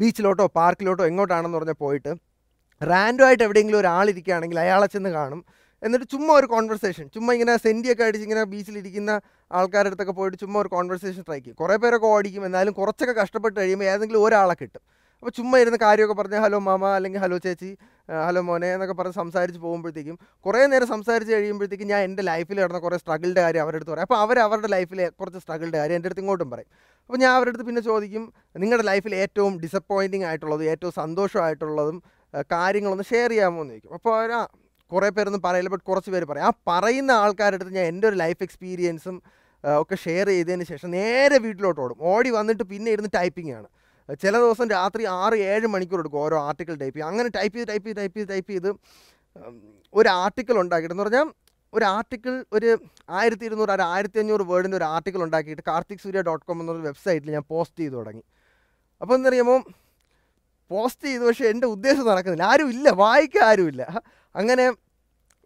ബീച്ചിലോട്ടോ 0.00 0.46
പാർക്കിലോട്ടോ 0.58 1.04
എങ്ങോട്ടാണെന്ന് 1.10 1.58
പറഞ്ഞാൽ 1.58 1.78
പോയിട്ട് 1.84 2.12
റാൻഡോ 2.80 3.24
ആയിട്ട് 3.26 3.44
എവിടെയെങ്കിലും 3.46 3.78
ഒരാളിരിക്കുകയാണെങ്കിൽ 3.82 4.58
അയാളെ 4.64 4.86
ചെന്ന് 4.94 5.10
കാണും. 5.10 5.40
എന്നിട്ട് 5.82 6.06
ചുമ്മാ 6.12 6.32
ഒരു 6.40 6.46
കോൺവെർസേഷൻ 6.54 7.06
ചുമ്മാ 7.14 7.30
ഇങ്ങനെ 7.36 7.54
സെന്റിയൊക്കെ 7.64 8.04
അടിച്ച് 8.04 8.24
ഇങ്ങനെ 8.26 8.42
ബീച്ചിലിരിക്കുന്ന 8.52 9.12
ആൾക്കാരുടെ 9.58 9.90
അടുത്തൊക്കെ 9.90 10.14
പോയിട്ട് 10.18 10.38
ചുമ്മാ 10.42 10.58
ഒരു 10.60 10.70
കോൺവെർസേഷൻ 10.74 11.22
ട്രൈ 11.28 11.38
ചെയ്യും. 11.38 11.56
കുറേ 11.62 11.76
പേരൊക്കെ 11.82 12.06
ഓടിക്കും. 12.06 12.42
എന്നാലും 12.48 12.72
കുറച്ചൊക്കെ 12.72 13.14
കഷ്ടപ്പെട്ട് 13.22 13.56
കഴിയുമ്പോൾ 13.60 13.88
ഏതെങ്കിലും 13.94 14.24
ഒരാളെ 14.26 14.56
കിട്ടും. 14.60 14.82
അപ്പോൾ 15.24 15.34
ചുമ്മാ 15.36 15.58
ഇരുന്ന് 15.62 15.78
കാര്യമൊക്കെ 15.82 16.14
പറഞ്ഞ് 16.16 16.38
ഹലോ 16.44 16.58
മാമ 16.64 16.84
അല്ലെങ്കിൽ 16.96 17.20
ഹലോ 17.22 17.36
ചേച്ചി 17.44 17.68
ഹലോ 18.24 18.40
മോനെ 18.48 18.68
എന്നൊക്കെ 18.72 18.94
പറഞ്ഞ് 18.98 19.16
സംസാരിച്ച് 19.20 19.60
പോകുമ്പോഴത്തേക്കും 19.62 20.16
കുറേ 20.46 20.58
നേരം 20.72 20.88
സംസാരിച്ച് 20.90 21.32
കഴിയുമ്പോഴത്തേക്കും 21.34 21.88
ഞാൻ 21.92 22.00
എന്റെ 22.08 22.22
ലൈഫിൽ 22.28 22.56
നടന്ന 22.62 22.80
കുറേ 22.86 22.96
സ്ട്രഗിളുടെ 23.02 23.42
കാര്യം 23.44 23.62
അവരുടെ 23.64 23.78
അടുത്ത് 23.78 23.92
പറയും. 23.92 24.06
അപ്പോൾ 24.06 24.18
അവർ 24.24 24.38
അവരുടെ 24.46 24.68
ലൈഫിലെ 24.74 25.06
കുറച്ച് 25.20 25.38
സ്ട്രഗിളുടെ 25.44 25.78
കാര്യം 25.82 25.96
എന്റെ 25.98 26.08
അടുത്ത് 26.08 26.22
ഇങ്ങോട്ടും 26.24 26.48
പറയും. 26.54 26.68
അപ്പോൾ 27.04 27.20
ഞാൻ 27.22 27.30
അവരുടെ 27.36 27.52
അടുത്ത് 27.54 27.66
പിന്നെ 27.68 27.82
ചോദിക്കും 27.88 28.24
നിങ്ങളുടെ 28.62 28.86
ലൈഫിൽ 28.90 29.14
ഏറ്റവും 29.22 29.54
ഡിസപ്പോയിന്റിങ് 29.62 30.26
ആയിട്ടുള്ളതും 30.30 30.66
ഏറ്റവും 30.72 30.92
സന്തോഷമായിട്ടുള്ളതും 31.02 31.96
കാര്യങ്ങളൊന്ന് 32.54 33.06
ഷെയർ 33.12 33.30
ചെയ്യാമോ? 33.34 33.62
എന്ന് 33.64 33.72
ചോദിക്കും. 33.74 33.94
അപ്പോൾ 33.98 34.12
അവർ 34.18 34.32
ആ 34.40 34.42
കുറേ 34.90 35.08
പേരൊന്നും 35.18 35.42
പറയില്ല 35.46 35.72
ബട്ട് 35.76 35.86
കുറച്ച് 35.92 36.12
പേര് 36.16 36.28
പറയും. 36.32 36.46
ആ 36.48 36.52
പറയുന്ന 36.72 37.14
ആൾക്കാരുടെ 37.22 37.58
അടുത്ത് 37.60 37.74
ഞാൻ 37.78 37.88
എന്റെ 37.92 38.08
ഒരു 38.10 38.18
ലൈഫ് 38.24 38.42
എക്സ്പീരിയൻസും 38.48 39.16
ഒക്കെ 39.82 39.98
ഷെയർ 40.04 40.26
ചെയ്തതിന് 40.34 40.66
ശേഷം 40.72 40.90
നേരെ 40.98 41.38
വീട്ടിലോട്ട് 41.46 41.80
ഓടും. 41.86 41.96
ഓടി 42.12 42.32
വന്നിട്ട് 42.38 42.66
പിന്നെ 42.74 42.92
ഇരുന്ന് 42.98 43.12
ടൈപ്പിംഗ് 43.18 43.54
ആണ്. 43.60 43.68
ചില 44.22 44.34
ദിവസം 44.44 44.66
രാത്രി 44.76 45.02
ആറ് 45.20 45.36
ഏഴ് 45.52 45.66
മണിക്കൂർ 45.74 46.00
എടുക്കും 46.02 46.20
ഓരോ 46.26 46.36
ആർട്ടിക്കിൾ 46.48 46.74
ടൈപ്പ് 46.82 46.96
ചെയ്യും 46.96 47.10
അങ്ങനെ 47.12 47.28
ടൈപ്പ് 47.36 47.56
ചെയ്ത് 47.56 47.70
ടൈപ്പ് 47.72 47.86
ചെയ്ത് 47.88 48.00
ടൈപ്പ് 48.00 48.16
ചെയ്ത് 48.18 48.30
ടൈപ്പ് 48.34 48.50
ചെയ്ത് 48.52 48.70
ഒരു 49.94 50.08
ആർട്ടിക്കിൾ 50.22 50.56
ഉണ്ടാക്കിയിട്ട് 50.64 50.94
എന്ന് 50.94 51.06
പറഞ്ഞാൽ 51.06 51.28
ഒരു 51.72 51.84
ആർട്ടിക്കിൾ 51.84 52.34
ഒരു 52.56 52.68
ആയിരത്തി 53.18 53.44
ഇരുന്നൂറ് 53.48 53.72
ഒരു 53.76 53.84
ആയിരത്തി 53.92 54.18
അഞ്ഞൂറ് 54.22 54.44
വേർഡിന്റെ 54.50 54.76
ഒരു 54.80 54.86
ആർട്ടിക്കിൾ 54.94 55.20
ഉണ്ടാക്കിയിട്ട് 55.26 55.64
കാർത്തിക് 55.70 56.02
സൂര്യ 56.04 56.20
ഡോട്ട് 56.28 56.44
കോം 56.48 56.60
എന്നൊരു 56.62 56.82
വെബ്സൈറ്റിൽ 56.88 57.30
ഞാൻ 57.36 57.44
പോസ്റ്റ് 57.52 57.80
ചെയ്ത് 57.82 57.96
തുടങ്ങി. 58.00 58.24
അപ്പോൾ 59.00 59.14
എന്തറിയാമോ? 59.18 59.56
പോസ്റ്റ് 60.70 61.06
ചെയ്തു 61.08 61.24
പക്ഷേ 61.28 61.46
എന്റെ 61.52 61.66
ഉദ്ദേശം 61.74 62.04
നടക്കുന്നില്ല. 62.10 62.46
ആരും 62.52 62.68
ഇല്ല 62.74 62.88
വായിക്കാൻ 63.02 63.44
ആരുമില്ല 63.50 63.82
അങ്ങനെ 64.34 64.64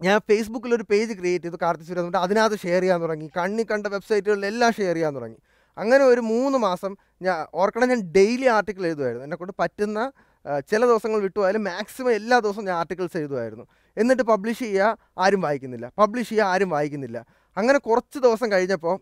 ഞാൻ 0.00 0.18
ഫേസ്ബുക്കിൽ 0.28 0.72
ഒരു 0.78 0.84
പേജ് 0.90 1.12
ക്രിയേറ്റ് 1.20 1.44
ചെയ്തു 1.44 1.58
കാർത്തിക് 1.62 1.88
സൂര്യ 1.88 2.02
എന്നിട്ട് 2.02 2.20
അതിനകത്ത് 2.26 2.58
ഷെയർ 2.64 2.82
ചെയ്യാൻ 2.82 2.98
തുടങ്ങി. 3.04 3.28
കണ്ണി 3.38 3.62
കണ്ട 3.70 3.86
വെബ്സൈറ്റുകളിലെല്ലാം 3.94 4.72
ഷെയർ 4.78 4.94
ചെയ്യാൻ 4.98 5.14
തുടങ്ങി. 5.18 5.38
അങ്ങനെ 5.76 6.04
ഒരു 6.12 6.22
മൂന്ന് 6.32 6.58
മാസം 6.58 6.92
ഞാൻ 7.20 7.46
ഓർക്കണം 7.60 7.88
ഞാൻ 7.92 8.02
ഡെയിലി 8.16 8.46
ആർട്ടിക്കിൾ 8.56 8.82
എഴുതുമായിരുന്നു 8.90 9.24
എന്നെക്കൊണ്ട് 9.26 9.54
പറ്റുന്ന 9.62 10.00
ചില 10.70 10.80
ദിവസങ്ങൾ 10.90 11.18
വിട്ടുപോയാലും 11.20 11.62
മാക്സിമം 11.70 12.12
എല്ലാ 12.18 12.36
ദിവസവും 12.44 12.66
ഞാൻ 12.68 12.76
ആർട്ടിക്കിൾസ് 12.80 13.16
എഴുതുമായിരുന്നു 13.22 13.64
എന്നിട്ട് 13.96 14.22
പബ്ലിഷ് 14.22 14.62
ചെയ്യുക 14.64 14.98
ആരും 15.18 15.40
വായിക്കുന്നില്ല. 15.46 15.86
പബ്ലിഷ് 15.98 16.28
ചെയ്യുക 16.28 16.50
ആരും 16.52 16.70
വായിക്കുന്നില്ല. 16.76 17.18
അങ്ങനെ 17.56 17.78
കുറച്ച് 17.78 18.18
ദിവസം 18.26 18.48
കഴിഞ്ഞപ്പോൾ 18.52 18.96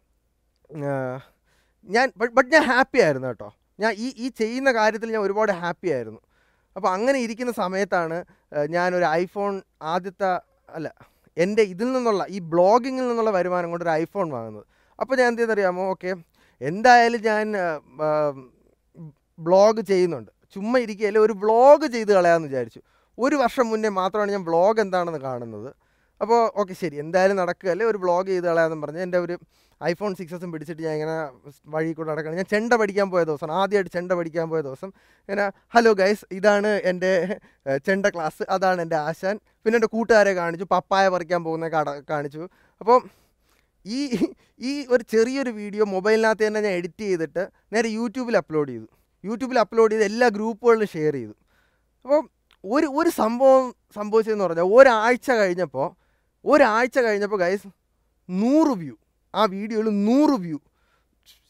ഞാൻ 1.88 2.06
ബട്ട് 2.36 2.48
ഞാൻ 2.54 2.64
ഹാപ്പി 2.72 2.98
ആയിരുന്നു 3.06 3.28
കേട്ടോ. 3.28 3.48
ഞാൻ 3.82 3.92
ഈ 4.04 4.06
ഈ 4.24 4.28
ചെയ്യുന്ന 4.40 4.70
കാര്യത്തിൽ 4.72 5.12
ഞാൻ 5.14 5.22
ഒരുപാട് 5.28 5.52
ഹാപ്പി 5.62 5.88
ആയിരുന്നു. 5.96 6.20
അപ്പോൾ 6.76 6.90
അങ്ങനെ 6.94 7.18
ഇരിക്കുന്ന 7.24 7.52
സമയത്താണ് 7.52 8.16
ഞാനൊരു 8.76 9.06
ഐഫോൺ 9.20 9.52
ആദ്യത്തെ 9.94 10.30
അല്ല 10.68 10.88
എന്റെ 11.36 11.62
ഇതിൽ 11.72 11.88
നിന്നുള്ള 11.92 12.22
ഈ 12.36 12.38
ബ്ലോഗിങ്ങിൽ 12.52 13.04
നിന്നുള്ള 13.08 13.30
വരുമാനം 13.30 13.70
കൊണ്ട് 13.70 13.84
ഒരു 13.84 13.92
ഐഫോൺ 14.02 14.26
വാങ്ങുന്നത്. 14.36 14.66
അപ്പോൾ 15.00 15.14
ഞാൻ 15.20 15.28
എന്ത് 15.28 15.40
ചെയ്യുന്നറിയാമോ 15.40 15.84
ഓക്കെ 15.90 16.10
എന്തായാലും 16.60 17.20
ഞാൻ 17.30 17.46
ബ്ലോഗ് 19.38 19.80
ചെയ്യുന്നുണ്ട്. 19.90 20.30
ചുമ്മാ 20.54 20.78
ഇരിക്കുകയല്ലേ 20.84 21.20
ഒരു 21.26 21.34
ബ്ലോഗ് 21.42 21.86
ചെയ്ത് 21.94 22.12
കളയാമെന്ന് 22.18 22.48
വിചാരിച്ചു. 22.50 22.80
ഒരു 23.18 23.36
വർഷം 23.42 23.66
മുന്നേ 23.72 23.90
മാത്രമാണ് 24.00 24.30
ഞാൻ 24.36 24.44
ബ്ലോഗ് 24.50 24.78
എന്താണെന്ന് 24.84 25.20
കാണുന്നത്. 25.28 25.70
അപ്പോൾ 26.20 26.40
ഓക്കെ 26.60 26.74
ശരി. 26.82 26.96
എന്തായാലും 27.04 27.36
നടക്കുകയല്ലേ 27.42 27.86
ഒരു 27.92 27.98
ബ്ലോഗ് 28.04 28.28
ചെയ്ത് 28.32 28.46
കളയാമെന്ന് 28.50 28.84
പറഞ്ഞ് 28.84 29.02
എന്റെ 29.06 29.18
ഒരു 29.24 29.34
ഐഫോൺ 29.80 30.12
സിക്സസും 30.18 30.50
പിടിച്ചിട്ട് 30.52 30.82
ഞാൻ 30.86 30.94
ഇങ്ങനെ 30.98 31.16
വഴി 31.74 31.90
കൂടെ 31.96 32.08
നടക്കണം 32.10 32.36
ഞാൻ 32.40 32.48
ചെണ്ട 32.52 32.72
പഠിക്കാൻ 32.80 33.08
പോയ 33.14 33.22
ദിവസം 33.30 33.50
ആദ്യമായിട്ട് 33.60 33.92
ചെണ്ട 33.96 34.12
പഠിക്കാൻ 34.18 34.46
പോയ 34.52 34.60
ദിവസം 34.68 34.90
ഇങ്ങനെ 35.28 35.44
ഹലോ 35.74 35.92
ഗൈസ് 36.00 36.24
ഇതാണ് 36.38 36.70
എന്റെ 36.90 37.10
ചെണ്ട 37.88 38.06
ക്ലാസ്. 38.14 38.42
അതാണ് 38.56 38.80
എന്റെ 38.84 38.96
ആശാൻ. 39.08 39.36
പിന്നെ 39.62 39.76
എന്റെ 39.78 39.90
കൂട്ടുകാരെ 39.96 40.32
കാണിച്ചു 40.40 40.66
പപ്പായ 40.74 41.08
പറിക്കാൻ 41.14 41.42
പോകുന്ന 41.48 41.68
കാണിച്ചു. 42.12 42.42
അപ്പോൾ 42.80 42.96
ഈ 43.86 43.98
ഈ 44.68 44.72
ഒരു 44.94 45.02
ചെറിയൊരു 45.12 45.50
വീഡിയോ 45.60 45.84
മൊബൈലിനകത്ത് 45.94 46.44
തന്നെ 46.46 46.60
ഞാൻ 46.66 46.74
എഡിറ്റ് 46.78 47.04
ചെയ്തിട്ട് 47.08 47.42
നേരെ 47.72 47.88
യൂട്യൂബിൽ 47.98 48.36
അപ്ലോഡ് 48.42 48.70
ചെയ്തു. 48.72 48.86
യൂട്യൂബിൽ 49.24 49.58
അപ്ലോഡ് 49.64 49.92
ചെയ്ത് 49.92 50.06
എല്ലാ 50.10 50.26
ഗ്രൂപ്പുകളിലും 50.36 50.88
ഷെയർ 50.94 51.14
ചെയ്തു. 51.18 51.34
അപ്പോൾ 52.04 52.20
ഒരു 52.64 52.86
ഒരു 52.98 53.10
സംഭവം 53.22 53.64
സംഭവിച്ചതെന്ന് 53.96 54.44
പറഞ്ഞാൽ 54.44 54.70
ഒരാഴ്ച 54.76 55.28
കഴിഞ്ഞപ്പോൾ 55.40 55.88
ഒരാഴ്ച 56.44 56.98
കഴിഞ്ഞപ്പോൾ 57.06 57.40
ഗൈസ് 57.44 57.68
നൂറ് 58.28 58.72
വ്യൂ 58.80 58.96
ആ 59.34 59.44
വീഡിയോയിൽ 59.54 59.88
നൂറ് 60.08 60.36
വ്യൂ 60.44 60.58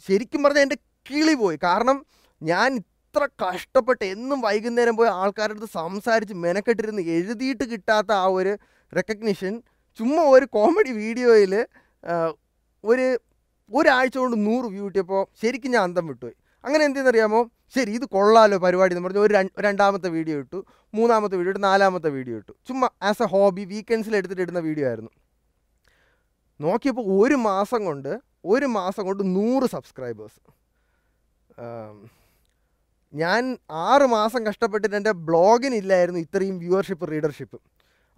ശരിക്കും 0.07 0.43
പറഞ്ഞാൽ 0.45 0.65
എന്റെ 0.67 0.79
കിളി 1.07 1.35
പോയി. 1.43 1.57
കാരണം 1.67 1.97
ഞാൻ 2.43 2.69
ഇത്ര 2.81 3.23
കഷ്ടപ്പെട്ട് 3.43 4.05
എന്നും 4.15 4.39
വൈകുന്നേരം 4.47 4.95
പോയി 4.97 5.11
ആൾക്കാരുടെ 5.21 5.57
അടുത്ത് 5.57 5.71
സംസാരിച്ച് 5.81 6.35
മെനക്കെട്ടിരുന്ന് 6.45 7.03
എഴുതിയിട്ട് 7.17 7.65
കിട്ടാത്ത 7.73 8.11
ആ 8.25 8.27
ഒരു 8.39 8.53
റെക്കഗ്നിഷൻ 8.93 9.53
ചുമ്മാ 9.99 10.23
ഒരു 10.37 10.47
കോമഡി 10.57 10.93
വീഡിയോയിൽ 11.03 11.55
ഒരു 12.85 13.07
ഒരാഴ്ച 13.71 14.17
കൊണ്ട് 14.23 14.37
നൂറ് 14.47 14.67
വ്യൂ 14.73 14.83
കിട്ടിയപ്പോൾ 14.87 15.23
ശരിക്കും 15.43 15.71
ഞാൻ 15.75 15.83
അന്തം 15.89 16.05
വിട്ടുപോയി. 16.11 16.37
അങ്ങനെ 16.65 16.83
എന്തെന്നറിയാമോ? 16.89 17.41
ശരി 17.75 17.91
ഇത് 17.99 18.05
കൊള്ളാലോ 18.17 18.57
പരിപാടി 18.65 18.93
എന്ന് 18.95 19.05
പറഞ്ഞ് 19.07 19.23
ഒരു 19.27 19.33
രണ്ടാമത്തെ 19.67 20.09
വീഡിയോ 20.17 20.37
ഇട്ടു 20.43 20.59
മൂന്നാമത്തെ 20.95 21.37
വീഡിയോ 21.39 21.53
ഇട്ടു 21.53 21.63
നാലാമത്തെ 21.71 22.11
വീഡിയോ 22.17 22.37
ഇട്ടു. 22.41 22.53
ചുമ്മാ 22.69 22.89
ആസ് 23.09 23.23
എ 23.27 23.29
ഹോബി 23.35 23.65
വീക്കെൻഡ്സിൽ 23.73 24.17
എടുത്തിട്ട് 24.19 24.43
ഇടുന്ന 24.45 24.61
വീഡിയോ 24.69 24.87
ആയിരുന്നു. 24.91 25.13
നോക്കിയപ്പോൾ 26.61 27.07
ഒരു 27.21 27.37
മാസം 27.49 27.81
കൊണ്ട് 27.89 28.13
ഒരു 28.55 28.67
മാസം 28.79 29.03
കൊണ്ട് 29.09 29.23
നൂറ് 29.37 29.67
സബ്സ്ക്രൈബേഴ്സ് 29.75 30.41
ഞാൻ 33.15 33.43
ആറ് 33.89 34.07
മാസം 34.15 34.41
കഷ്ടപ്പെട്ടിട്ട് 34.47 34.97
എന്റെ 35.01 35.13
ബ്ലോഗിനില്ലായിരുന്നു 35.29 36.21
ഇത്രയും 36.27 36.57
വ്യൂവർഷിപ്പ് 36.63 37.07
റീഡർഷിപ്പ് 37.13 37.59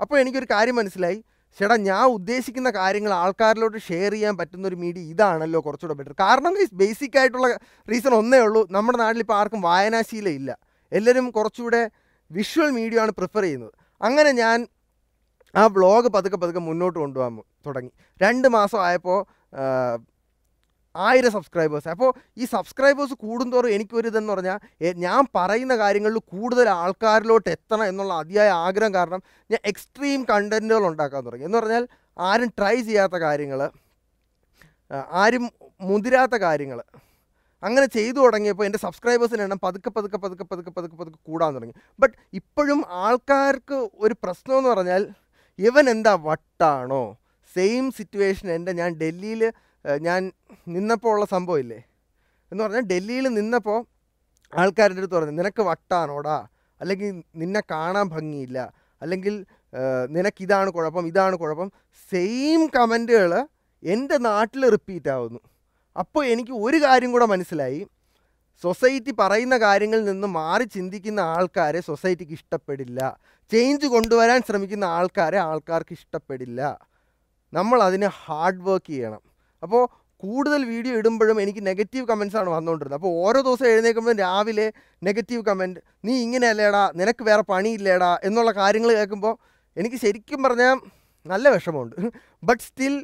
അപ്പോൾ 0.00 0.16
എനിക്കൊരു 0.22 0.48
കാര്യം 0.54 0.76
മനസ്സിലായി. 0.78 1.18
ചേട്ടാ 1.56 1.76
ഞാൻ 1.76 2.04
ഉദ്ദേശിക്കുന്ന 2.16 2.70
കാര്യങ്ങൾ 2.70 3.12
ആൾക്കാരിലോട്ട് 3.12 3.78
ഷെയർ 3.78 4.12
ചെയ്യാൻ 4.12 4.36
പറ്റുന്ന 4.36 4.66
ഒരു 4.68 4.76
മീഡിയ 4.76 5.02
ഇതാണല്ലോ 5.12 5.60
കുറച്ചുകൂടെ 5.60 5.96
ബെറ്റർ 5.98 6.14
കാരണം 6.20 6.54
ബേസിക് 6.72 7.18
ആയിട്ടുള്ള 7.18 7.48
റീസൺ 7.90 8.14
ഒന്നേ 8.14 8.38
ഉള്ളൂ. 8.38 8.66
നമ്മുടെ 8.70 8.98
നാട്ടിൽ 8.98 9.20
ഇപ്പോൾ 9.20 9.38
ആർക്കും 9.40 9.60
വായനാശീലം 9.60 10.34
ഇല്ല. 10.40 10.50
എല്ലാവരും 10.92 11.30
കുറച്ചുകൂടെ 11.30 11.82
വിഷ്വൽ 12.30 12.70
മീഡിയ 12.70 13.00
ആണ് 13.00 13.12
പ്രിഫർ 13.18 13.42
ചെയ്യുന്നത്. 13.42 13.72
അങ്ങനെ 14.00 14.32
ഞാൻ 14.32 14.58
ആ 15.54 15.66
വ്ളോഗ് 15.66 16.08
പതുക്കെ 16.08 16.36
പതുക്കെ 16.36 16.60
മുന്നോട്ട് 16.60 16.98
കൊണ്ടുപോകാൻ 16.98 17.34
തുടങ്ങി. 17.66 17.90
രണ്ട് 18.22 18.48
മാസം 18.48 18.80
ആയപ്പോൾ 18.86 19.18
ആയിരം 21.06 21.32
സബ്സ്ക്രൈബേഴ്സ് 21.36 21.88
അപ്പോൾ 21.94 22.10
ഈ 22.36 22.44
സബ്സ്ക്രൈബേഴ്സ് 22.54 23.14
കൂടുന്തോറും 23.24 23.74
എനിക്കൊരിതെന്ന് 23.76 24.32
പറഞ്ഞാൽ 24.34 24.58
ഞാൻ 25.06 25.20
പറയുന്ന 25.36 25.74
കാര്യങ്ങളിൽ 25.82 26.20
കൂടുതൽ 26.32 26.68
ആൾക്കാരിലോട്ട് 26.82 27.48
എത്തണം 27.56 27.86
എന്നുള്ള 27.90 28.14
അതിയായ 28.22 28.50
ആഗ്രഹം 28.66 28.94
കാരണം 28.98 29.22
ഞാൻ 29.50 29.60
എക്സ്ട്രീം 29.72 30.20
കണ്ടന്റുകൾ 30.30 30.86
ഉണ്ടാക്കാൻ 30.90 31.22
തുടങ്ങി. 31.26 31.46
എന്ന് 31.48 31.58
പറഞ്ഞാൽ 31.58 31.84
ആരും 32.16 32.50
ട്രൈ 32.58 32.76
ചെയ്യാത്ത 32.88 33.16
കാര്യങ്ങൾ 33.26 33.60
ആരും 35.22 35.44
മുതിരാത്ത 35.88 36.34
കാര്യങ്ങൾ 36.46 36.78
അങ്ങനെ 37.62 37.86
ചെയ്തു 37.94 38.18
തുടങ്ങിയപ്പോൾ 38.24 38.64
എന്റെ 38.66 38.80
സബ്സ്ക്രൈബേഴ്സിന് 38.82 39.42
എണ്ണം 39.44 39.60
പതുക്കെ 39.64 39.90
പതുക്കെ 39.96 40.18
പതുക്കെ 40.24 40.44
പതുക്കെ 40.50 40.72
പതുക്കെ 40.76 40.96
പതുക്കെ 41.00 41.18
കൂടാൻ 41.28 41.50
തുടങ്ങി. 41.56 41.74
ബട്ട് 42.00 42.14
ഇപ്പോഴും 42.38 42.80
ആൾക്കാർക്ക് 43.04 43.78
ഒരു 44.04 44.14
പ്രശ്നമെന്ന് 44.22 44.70
പറഞ്ഞാൽ 44.74 45.02
ഇവൻ 45.58 45.84
എന്താ 45.94 46.12
വട്ടാണോ? 46.28 47.02
സെയിം 47.56 47.84
സിറ്റുവേഷൻ 47.98 48.48
എന്റെ 48.56 48.72
ഞാൻ 48.80 48.90
ഡൽഹിയിൽ 49.00 49.42
ഞാൻ 49.96 50.32
നിന്നപ്പോൾ 50.68 51.14
ഉള്ള 51.14 51.24
സംഭവമില്ലേ 51.24 51.82
എന്ന് 52.52 52.64
പറഞ്ഞാൽ 52.64 52.80
ഡൽഹിയിൽ 52.80 53.28
നിന്നപ്പോൾ 53.28 53.86
ആൾക്കാരുടെ 54.58 54.98
അടുത്ത് 54.98 55.14
പറഞ്ഞു 55.14 55.30
നിനക്ക് 55.30 55.62
വട്ടാണോടാ? 55.62 56.48
അല്ലെങ്കിൽ 56.80 57.22
നിന്നെ 57.36 57.62
കാണാൻ 57.70 58.08
ഭംഗിയില്ല. 58.08 58.72
അല്ലെങ്കിൽ 59.02 59.46
നിനക്കിതാണ് 60.10 60.70
കുഴപ്പം 60.70 61.06
ഇതാണ് 61.06 61.36
കുഴപ്പം. 61.36 61.72
സെയിം 62.10 62.66
കമന്റുകൾ 62.66 63.46
എന്റെ 63.82 64.16
നാട്ടിൽ 64.18 64.70
റിപ്പീറ്റ് 64.70 65.08
ആവുന്നു. 65.08 65.40
അപ്പോൾ 65.98 66.24
എനിക്ക് 66.24 66.52
ഒരു 66.52 66.82
കാര്യം 66.82 67.12
കൂടെ 67.12 67.26
മനസ്സിലായി. 67.26 67.86
സൊസൈറ്റി 68.62 69.10
പറയുന്ന 69.10 69.58
കാര്യങ്ങളിൽ 69.58 70.04
നിന്ന് 70.04 70.26
മാറി 70.26 70.64
ചിന്തിക്കുന്ന 70.64 71.20
ആൾക്കാരെ 71.20 71.80
സൊസൈറ്റിക്ക് 71.80 72.32
ഇഷ്ടപ്പെടില്ല. 72.32 73.18
ചേഞ്ച് 73.50 73.86
കൊണ്ടുവരാൻ 73.86 74.40
ശ്രമിക്കുന്ന 74.48 74.84
ആൾക്കാരെ 74.84 75.38
ആൾക്കാർക്ക് 75.38 75.92
ഇഷ്ടപ്പെടില്ല. 75.92 76.78
നമ്മൾ 77.52 77.82
അതിന് 77.82 78.06
ഹാർഡ് 78.06 78.60
വർക്ക് 78.60 78.86
ചെയ്യണം. 78.86 79.20
അപ്പോൾ 79.62 79.82
കൂടുതൽ 80.22 80.60
വീഡിയോ 80.72 80.94
ഇടുമ്പോഴും 81.00 81.36
എനിക്ക് 81.42 81.62
നെഗറ്റീവ് 81.66 82.04
കമൻസാണ് 82.06 82.48
വന്നുകൊണ്ടിരുന്നത് 82.54 82.98
അപ്പോൾ 83.00 83.12
ഓരോ 83.24 83.40
ദിവസം 83.48 83.66
എഴുന്നേൽക്കുമ്പോഴും 83.72 84.18
രാവിലെ 84.24 84.66
നെഗറ്റീവ് 85.08 85.42
കമന്റ് 85.48 85.80
നീ 86.06 86.14
ഇങ്ങനെയല്ലേടാ 86.24 86.84
നിനക്ക് 87.00 87.22
വേറെ 87.28 87.44
പണിയില്ലേടാ 87.52 88.12
എന്നുള്ള 88.28 88.52
കാര്യങ്ങൾ 88.62 88.90
കേൾക്കുമ്പോൾ 88.98 89.34
എനിക്ക് 89.76 89.98
ശരിക്കും 90.04 90.40
പറഞ്ഞാൽ 90.46 90.76
നല്ല 91.26 91.48
വിഷമമുണ്ട്. 91.54 91.96
ബട്ട് 92.48 92.62
സ്റ്റിൽ 92.68 92.94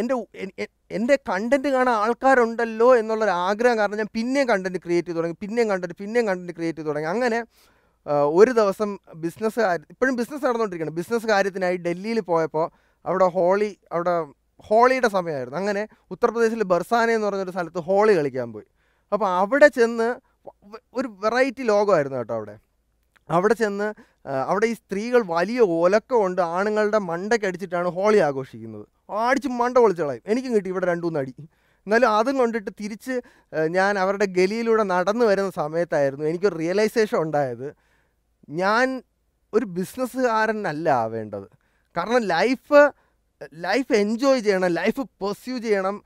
എന്റെ 0.00 0.14
എന്റെ 0.96 1.14
കണ്ടന്റ് 1.28 1.68
കാണാൻ 1.74 1.94
ആൾക്കാരുണ്ടല്ലോ 2.04 2.88
എന്നുള്ളൊരു 3.00 3.34
ആഗ്രഹം 3.48 3.76
കാരണം 3.78 3.98
ഞാൻ 4.02 4.10
പിന്നെയും 4.16 4.46
കണ്ടന്റ് 4.50 4.80
ക്രിയേറ്റ് 4.84 5.08
ചെയ്ത് 5.08 5.18
തുടങ്ങി 5.18 5.36
പിന്നെയും 5.44 5.68
കണ്ടന്റ് 5.72 5.96
പിന്നെയും 6.02 6.26
കണ്ടന്റ് 6.30 6.54
ക്രിയേറ്റ് 6.58 6.78
ചെയ്ത് 6.78 6.90
തുടങ്ങി. 6.90 7.08
അങ്ങനെ 7.14 7.38
ഒരു 8.38 8.52
ദിവസം 8.60 8.90
ബിസിനസ് 9.24 9.60
ഇപ്പോഴും 9.92 10.14
ബിസിനസ് 10.20 10.42
നടന്നുകൊണ്ടിരിക്കുകയാണ് 10.46 10.98
ബിസിനസ് 11.00 11.26
കാര്യത്തിനായി 11.32 11.76
ഡൽഹിയിൽ 11.86 12.20
പോയപ്പോൾ 12.32 12.66
അവിടെ 13.04 13.26
ഹോളി 13.36 13.70
അവിടെ 13.94 14.14
ഹോളിയുടെ 14.60 15.08
സമയമായിരുന്നു. 15.08 15.58
അങ്ങനെ 15.58 15.88
ഉത്തർപ്രദേശിൽ 16.10 16.62
ബർസാന 16.62 17.10
എന്ന് 17.10 17.26
പറഞ്ഞൊരു 17.26 17.50
സ്ഥലത്ത് 17.50 17.78
ഹോളി 17.78 18.12
കളിക്കാൻ 18.16 18.52
പോയി. 18.52 18.66
അപ്പോൾ 19.12 19.28
അവിടെ 19.40 19.68
ചെന്ന് 19.68 20.08
ഒരു 20.94 21.08
വെറൈറ്റി 21.22 21.62
ലോകമായിരുന്നു 21.62 22.18
കേട്ടോ 22.18 22.34
അവിടെ. 22.34 22.56
അവിടെ 23.30 23.54
ചെന്ന് 23.54 23.94
അവിടെ 24.46 24.66
ഈ 24.66 24.72
സ്ത്രീകൾ 24.72 25.20
വലിയ 25.26 25.60
ഒലക്ക 25.60 26.12
കൊണ്ട് 26.14 26.42
ആണുങ്ങളുടെ 26.42 26.98
മണ്ടക്കടിച്ചിട്ടാണ് 26.98 27.88
ഹോളി 27.88 28.16
ആഘോഷിക്കുന്നത്. 28.16 28.86
ആടിച്ച് 29.10 29.48
മണ്ട 29.48 29.78
പൊളിച്ച് 29.78 30.02
കളയും 30.02 30.22
എനിക്കും 30.26 30.54
കിട്ടി 30.54 30.68
ഇവിടെ 30.68 30.86
രണ്ടു 30.86 31.06
മൂന്ന് 31.06 31.20
അടി. 31.20 31.34
എന്നാലും 31.86 32.08
അതും 32.08 32.38
കൊണ്ടിട്ട് 32.38 32.70
തിരിച്ച് 32.80 33.20
ഞാൻ 33.68 33.98
അവരുടെ 33.98 34.24
ഗലിയിലൂടെ 34.24 34.82
നടന്നു 34.82 35.24
വരുന്ന 35.24 35.50
സമയത്തായിരുന്നു 35.50 36.24
എനിക്കൊരു 36.24 36.56
റിയലൈസേഷൻ 36.56 37.18
ഉണ്ടായത്. 37.18 37.74
ഞാൻ 38.48 39.02
ഒരു 39.52 39.64
ബിസിനസ്സുകാരനല്ല 39.64 40.90
ആവേണ്ടത്. 40.90 41.46
കാരണം 41.96 42.22
ലൈഫ് 42.26 42.92
ലൈഫ് 43.66 43.92
എൻജോയ് 44.02 44.40
ചെയ്യണം 44.40 44.72
ലൈഫ് 44.80 45.02
പെർസ്യൂ 45.22 45.58
ചെയ്യണം. 45.58 45.96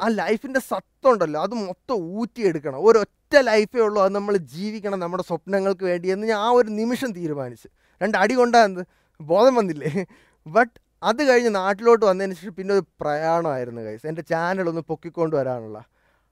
ആ 0.00 0.08
ലൈഫിന്റെ 0.08 0.60
സത്തുണ്ടല്ലോ 0.60 1.40
അത് 1.46 1.54
മൊത്തം 1.54 1.96
ഊറ്റിയെടുക്കണം. 2.20 2.78
ഒരൊറ്റ 2.88 3.34
ലൈഫേ 3.50 3.80
ഉള്ളൂ 3.86 4.02
അത് 4.02 4.12
നമ്മൾ 4.14 4.36
ജീവിക്കണം 4.36 4.98
നമ്മുടെ 5.00 5.24
സ്വപ്നങ്ങൾക്ക് 5.28 5.84
വേണ്ടി 5.84 6.08
എന്ന് 6.14 6.26
ഞാൻ 6.26 6.40
ആ 6.46 6.48
ഒരു 6.50 6.70
നിമിഷം 6.80 7.12
തീരുമാനിച്ചു. 7.12 7.68
രണ്ട് 8.02 8.16
അടി 8.18 8.34
കൊണ്ടാ 8.34 8.64
എന്ത്? 8.64 8.82
ബോധം 9.20 9.54
വന്നില്ലേ? 9.54 9.92
ബട്ട് 10.46 10.74
അത് 11.02 11.20
കഴിഞ്ഞ് 11.28 11.50
നാട്ടിലോട്ട് 11.54 12.04
വന്നതിന് 12.04 12.34
ശേഷം 12.34 12.54
പിന്നെ 12.54 12.74
ഒരു 12.74 12.84
പ്രയാണമായിരുന്നു 13.00 13.82
കൈസ് 13.82 14.06
എന്റെ 14.06 14.22
ചാനലൊന്ന് 14.22 14.80
പൊക്കിക്കൊണ്ട് 14.80 15.36
വരാനുള്ള. 15.36 15.78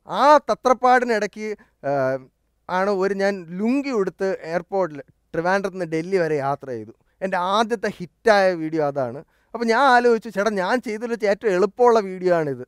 ആ 0.08 0.36
തത്രപ്പാടിനിടയ്ക്ക് 0.50 1.48
ആണ് 2.68 2.90
ഒരു 2.90 3.14
ഞാൻ 3.14 3.34
ലുങ്കി 3.60 3.90
ഉടുത്ത് 3.90 4.28
എയർപോർട്ടിൽ 4.42 5.00
ട്രിവാൻഡ്രത്ത് 5.34 5.76
നിന്ന് 5.76 5.92
ഡൽഹി 5.92 6.16
വരെ 6.16 6.36
യാത്ര 6.36 6.68
ചെയ്തു. 6.70 6.92
എന്റെ 7.22 7.36
ആദ്യത്തെ 7.36 7.90
ഹിറ്റായ 7.98 8.54
വീഡിയോ 8.54 8.86
അതാണ്. 8.86 9.20
അപ്പോൾ 9.54 9.66
ഞാൻ 9.66 9.82
ആലോചിച്ചു 9.94 10.28
ചേട്ടാ 10.28 10.50
ഞാൻ 10.50 10.80
ചെയ്തതിൽ 10.86 11.26
ഏറ്റവും 11.32 11.52
എളുപ്പമുള്ള 11.52 11.98
വീഡിയോ 12.00 12.32
ആണിത്. 12.34 12.64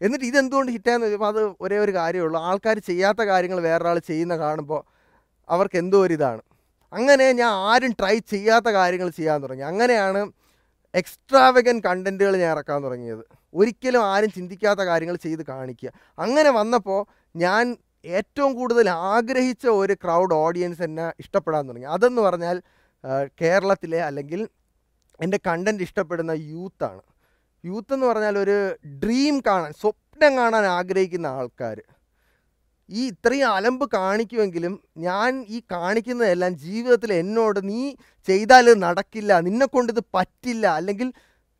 എന്നിട്ട് 0.00 0.24
ഇതെന്തുകൊണ്ട് 0.24 0.70
ഹിറ്റായെന്ന് 0.72 1.06
ചോദിച്ചപ്പോൾ 1.06 1.30
അത് 1.34 1.42
ഒരേ 1.60 1.76
ഒരു 1.78 1.92
കാര്യമുള്ളൂ 1.92 2.38
ആൾക്കാർ 2.48 2.78
ചെയ്യാത്ത 2.88 3.20
കാര്യങ്ങൾ 3.30 3.60
വേറൊരാൾ 3.60 3.98
ചെയ്യുന്ന 3.98 4.34
കാണുമ്പോൾ 4.36 4.82
അവർക്ക് 5.48 5.76
എന്തോ 5.82 5.98
ഒരു 6.06 6.14
ഇതാണ്. 6.18 6.42
അങ്ങനെ 6.92 7.26
ഞാൻ 7.32 7.52
ആരും 7.70 7.92
ട്രൈ 8.00 8.16
ചെയ്യാത്ത 8.32 8.68
കാര്യങ്ങൾ 8.78 9.08
ചെയ്യാൻ 9.18 9.42
തുടങ്ങി. 9.42 9.62
അങ്ങനെയാണ് 9.62 10.20
എക്സ്ട്രാവഗൻ 10.94 11.76
കണ്ടന്റുകൾ 11.86 12.34
ഞാൻ 12.42 12.50
ഇറക്കാൻ 12.56 12.78
തുടങ്ങിയത്. 12.84 13.24
ഒരിക്കലും 13.54 14.02
ആരും 14.12 14.30
ചിന്തിക്കാത്ത 14.30 14.80
കാര്യങ്ങൾ 14.80 15.16
ചെയ്ത് 15.16 15.42
കാണിക്കുക. 15.48 15.90
അങ്ങനെ 16.18 16.50
വന്നപ്പോൾ 16.50 17.00
ഞാൻ 17.36 17.76
ഏറ്റവും 18.04 18.52
കൂടുതൽ 18.54 18.86
ആഗ്രഹിച്ച 18.90 19.66
ഒരു 19.66 19.94
ക്രൗഡ് 20.04 20.34
ഓഡിയൻസ് 20.34 20.82
എന്നെ 20.82 21.06
ഇഷ്ടപ്പെടാൻ 21.20 21.68
തുടങ്ങി. 21.68 21.86
അതെന്ന് 21.86 22.22
പറഞ്ഞാൽ 22.22 22.62
കേരളത്തിലെ 23.42 24.02
അല്ലെങ്കിൽ 24.02 24.48
എന്റെ 25.20 25.38
കണ്ടന്റ് 25.48 25.84
ഇഷ്ടപ്പെടുന്ന 25.86 26.32
യൂത്താണ് 26.52 27.02
യൂത്ത് 27.64 27.94
എന്ന് 27.94 28.06
പറഞ്ഞാൽ 28.06 28.36
ഒരു 28.38 28.56
ഡ്രീം 29.02 29.36
കാണാൻ 29.46 29.72
സ്വപ്നം 29.82 30.32
കാണാൻ 30.40 30.64
ആഗ്രഹിക്കുന്ന 30.78 31.28
ആൾക്കാർ 31.38 31.78
ഈ 32.90 33.02
ഇത്രയും 33.12 33.48
അലമ്പ് 33.48 33.84
കാണിക്കുമെങ്കിലും 33.92 34.74
ഞാൻ 34.98 35.30
ഈ 35.48 35.58
കാണിക്കുന്നതെല്ലാം 35.72 36.52
ജീവിതത്തിൽ 36.56 37.12
എന്നോട് 37.12 37.58
നീ 37.70 37.80
ചെയ്താൽ 38.28 38.66
നടക്കില്ല 38.84 39.40
നിന്നെക്കൊണ്ട് 39.40 39.90
ഇത് 39.92 40.02
പറ്റില്ല 40.14 40.66
അല്ലെങ്കിൽ 40.80 41.08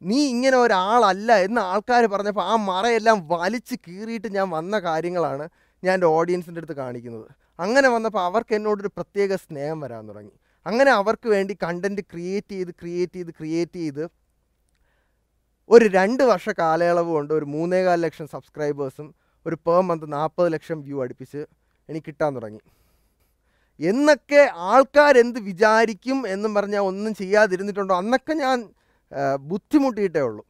നീ 0.03 0.19
ഇങ്ങനെ 0.29 0.57
ഒരാളല്ല 0.57 1.33
എന്ന് 1.47 1.61
ആൾക്കാർ 1.61 2.05
പറഞ്ഞപ്പോൾ 2.07 2.45
ആ 2.53 2.57
മറയെല്ലാം 2.71 3.19
വലിച്ച് 3.29 3.77
കീറിയിട്ട് 3.87 4.29
ഞാൻ 4.37 4.47
വന്ന 4.51 4.79
കാര്യങ്ങളാണ് 4.81 5.45
ഞാൻ 5.83 5.95
എന്റെ 5.95 6.07
ഓഡിയൻസിന്റെ 6.07 6.61
അടുത്ത് 6.61 6.77
കാണിക്കുന്നത്. 6.77 7.27
അങ്ങനെ 7.59 7.89
വന്നപ്പോൾ 7.89 8.23
അവർക്ക് 8.29 8.55
എന്നോടൊരു 8.55 8.91
പ്രത്യേക 8.97 9.35
സ്നേഹം 9.37 9.79
വരാൻ 9.81 10.03
തുടങ്ങി. 10.09 10.35
അങ്ങനെ 10.69 10.91
അവർക്ക് 10.91 11.29
വേണ്ടി 11.29 11.53
കണ്ടന്റ് 11.65 12.03
ക്രിയേറ്റ് 12.13 12.53
ചെയ്ത് 12.55 12.73
ക്രിയേറ്റ് 12.81 13.17
ചെയ്ത് 13.19 13.33
ക്രിയേറ്റ് 13.39 13.79
ചെയ്ത് 13.83 14.05
ഒരു 15.71 15.85
രണ്ട് 15.99 16.23
വർഷ 16.31 16.49
കാലയളവ് 16.59 17.11
കൊണ്ട് 17.17 17.33
ഒരു 17.35 17.47
മൂന്നേകാൽ 17.55 17.99
ലക്ഷം 18.07 18.27
സബ്സ്ക്രൈബേഴ്സും 18.35 19.15
ഒരു 19.47 19.57
പെർ 19.67 19.81
മന്ത് 19.89 20.07
നാൽപ്പത് 20.13 20.49
ലക്ഷം 20.55 20.79
വ്യൂ 20.87 20.97
അടുപ്പിച്ച് 21.05 21.41
എനിക്ക് 21.89 22.07
കിട്ടാൻ 22.07 22.31
തുടങ്ങി. 22.37 22.61
എന്നൊക്കെ 23.81 24.43
ആൾക്കാരെന്ത് 24.73 25.39
വിചാരിക്കും 25.49 26.19
എന്നും 26.35 26.53
പറഞ്ഞാൽ 26.55 26.85
ഒന്നും 26.91 27.15
ചെയ്യാതിരുന്നിട്ടുണ്ടോ 27.15 27.97
അന്നൊക്കെ 28.03 28.35
ഞാൻ 28.45 28.59
ബുദ്ധിമുട്ടിയിട്ടേ 29.51 30.23
ഉള്ളൂ. 30.29 30.45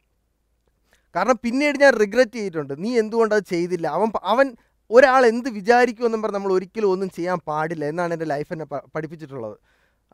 കാരണം 1.15 1.37
പിന്നീട് 1.43 1.77
ഞാൻ 1.83 1.93
റിഗ്രറ്റ് 2.03 2.37
ചെയ്തിട്ടുണ്ട്. 2.39 2.73
നീ 2.83 2.89
എന്തുകൊണ്ട് 3.01 3.33
അത് 3.35 3.45
ചെയ്തില്ല? 3.53 3.87
അവൻ 3.97 4.09
അവൻ 4.33 4.47
ഒരാൾ 4.91 5.21
എന്ത് 5.31 5.49
വിചാരിക്കുമെന്നും 5.49 6.21
പറഞ്ഞ് 6.23 6.37
നമ്മൾ 6.37 6.53
ഒരിക്കലും 6.57 6.91
ഒന്നും 6.93 7.09
ചെയ്യാൻ 7.17 7.39
പാടില്ല 7.49 7.85
എന്നാണ് 7.91 8.13
എന്റെ 8.15 8.27
ലൈഫ് 8.33 8.51
എന്നെ 8.53 8.65
പഠിപ്പിച്ചിട്ടുള്ളത്. 8.95 9.57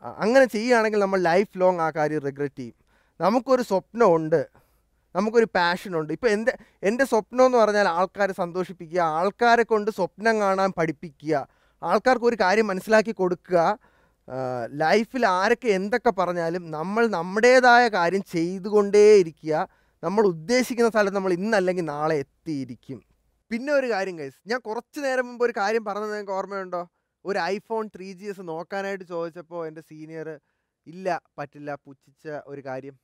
അങ്ങനെ 0.04 0.44
ചെയ്യുകയാണെങ്കിൽ 0.44 1.00
നമ്മൾ 1.00 1.20
ലൈഫ് 1.20 1.58
ലോങ് 1.60 1.80
ആ 1.80 1.90
കാര്യം 1.90 2.20
റിഗ്രറ്റ് 2.20 2.60
ചെയ്യും. 2.60 2.76
നമുക്കൊരു 3.20 3.62
സ്വപ്നമുണ്ട്. 3.62 4.42
നമുക്കൊരു 5.14 5.48
പാഷനുണ്ട് 5.54 6.12
ഇപ്പോൾ 6.12 6.28
എന്റെ 6.28 6.52
എന്റെ 6.82 7.04
സ്വപ്നം 7.04 7.46
എന്ന് 7.46 7.58
പറഞ്ഞാൽ 7.58 7.88
ആൾക്കാരെ 7.88 8.32
സന്തോഷിപ്പിക്കുക 8.32 9.00
ആൾക്കാരെ 9.18 9.62
കൊണ്ട് 9.62 9.90
സ്വപ്നം 9.90 10.40
കാണാൻ 10.40 10.70
പഠിപ്പിക്കുക 10.78 11.34
ആൾക്കാർക്ക് 11.82 12.24
ഒരു 12.24 12.36
കാര്യം 12.40 12.66
മനസ്സിലാക്കി 12.66 13.12
കൊടുക്കുക 13.12 13.78
ലൈഫിൽ 14.82 15.26
ആരൊക്കെ 15.26 15.68
എന്തൊക്കെ 15.68 16.10
പറഞ്ഞാലും 16.10 16.70
നമ്മൾ 16.70 17.06
നമ്മുടേതായ 17.06 17.88
കാര്യം 17.88 18.22
ചെയ്തുകൊണ്ടേയിരിക്കുക 18.32 19.68
നമ്മൾ 20.02 20.26
ഉദ്ദേശിക്കുന്ന 20.26 20.90
സ്ഥലത്ത് 20.90 21.16
നമ്മൾ 21.16 21.32
ഇന്നല്ലെങ്കിൽ 21.32 21.84
നാളെ 21.84 22.14
എത്തിയിരിക്കും. 22.14 23.00
പിന്നെ 23.50 23.72
ഒരു 23.72 23.88
കാര്യം 23.90 24.18
കൈസ് 24.18 24.38
ഞാൻ 24.46 24.60
കുറച്ച് 24.60 25.00
നേരം 25.00 25.26
മുമ്പ് 25.28 25.44
ഒരു 25.44 25.54
കാര്യം 25.56 25.84
പറഞ്ഞത് 25.84 26.12
നിങ്ങൾക്ക് 26.12 26.32
ഓർമ്മയുണ്ടോ? 26.32 26.82
ഒരു 27.24 27.38
ഐഫോൺ 27.54 27.84
ത്രീ 27.94 28.08
ജി 28.18 28.26
എസ് 28.32 28.42
നോക്കാനായിട്ട് 28.52 29.04
ചോദിച്ചപ്പോൾ 29.14 29.60
എന്റെ 29.68 29.82
സീനിയർ 29.90 30.28
ഇല്ല 30.86 31.08
പറ്റില്ല 31.38 31.70
പുച്ഛിച്ച 31.84 32.24
ഒരു 32.52 32.62
കാര്യം. 32.68 32.96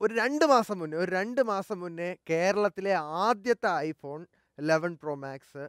ഒരു 0.00 0.12
രണ്ട് 0.22 0.44
മാസം 0.52 0.76
മുന്നേ 0.80 0.96
ഒരു 1.02 1.10
രണ്ട് 1.18 1.40
മാസം 1.52 1.76
മുന്നേ 1.82 2.08
കേരളത്തിലെ 2.30 2.92
ആദ്യത്തെ 3.24 3.70
ഐഫോൺ 3.88 4.20
ലെവൻ 4.58 4.92
പ്രോ 5.02 5.14
മാക്സ് 5.24 5.64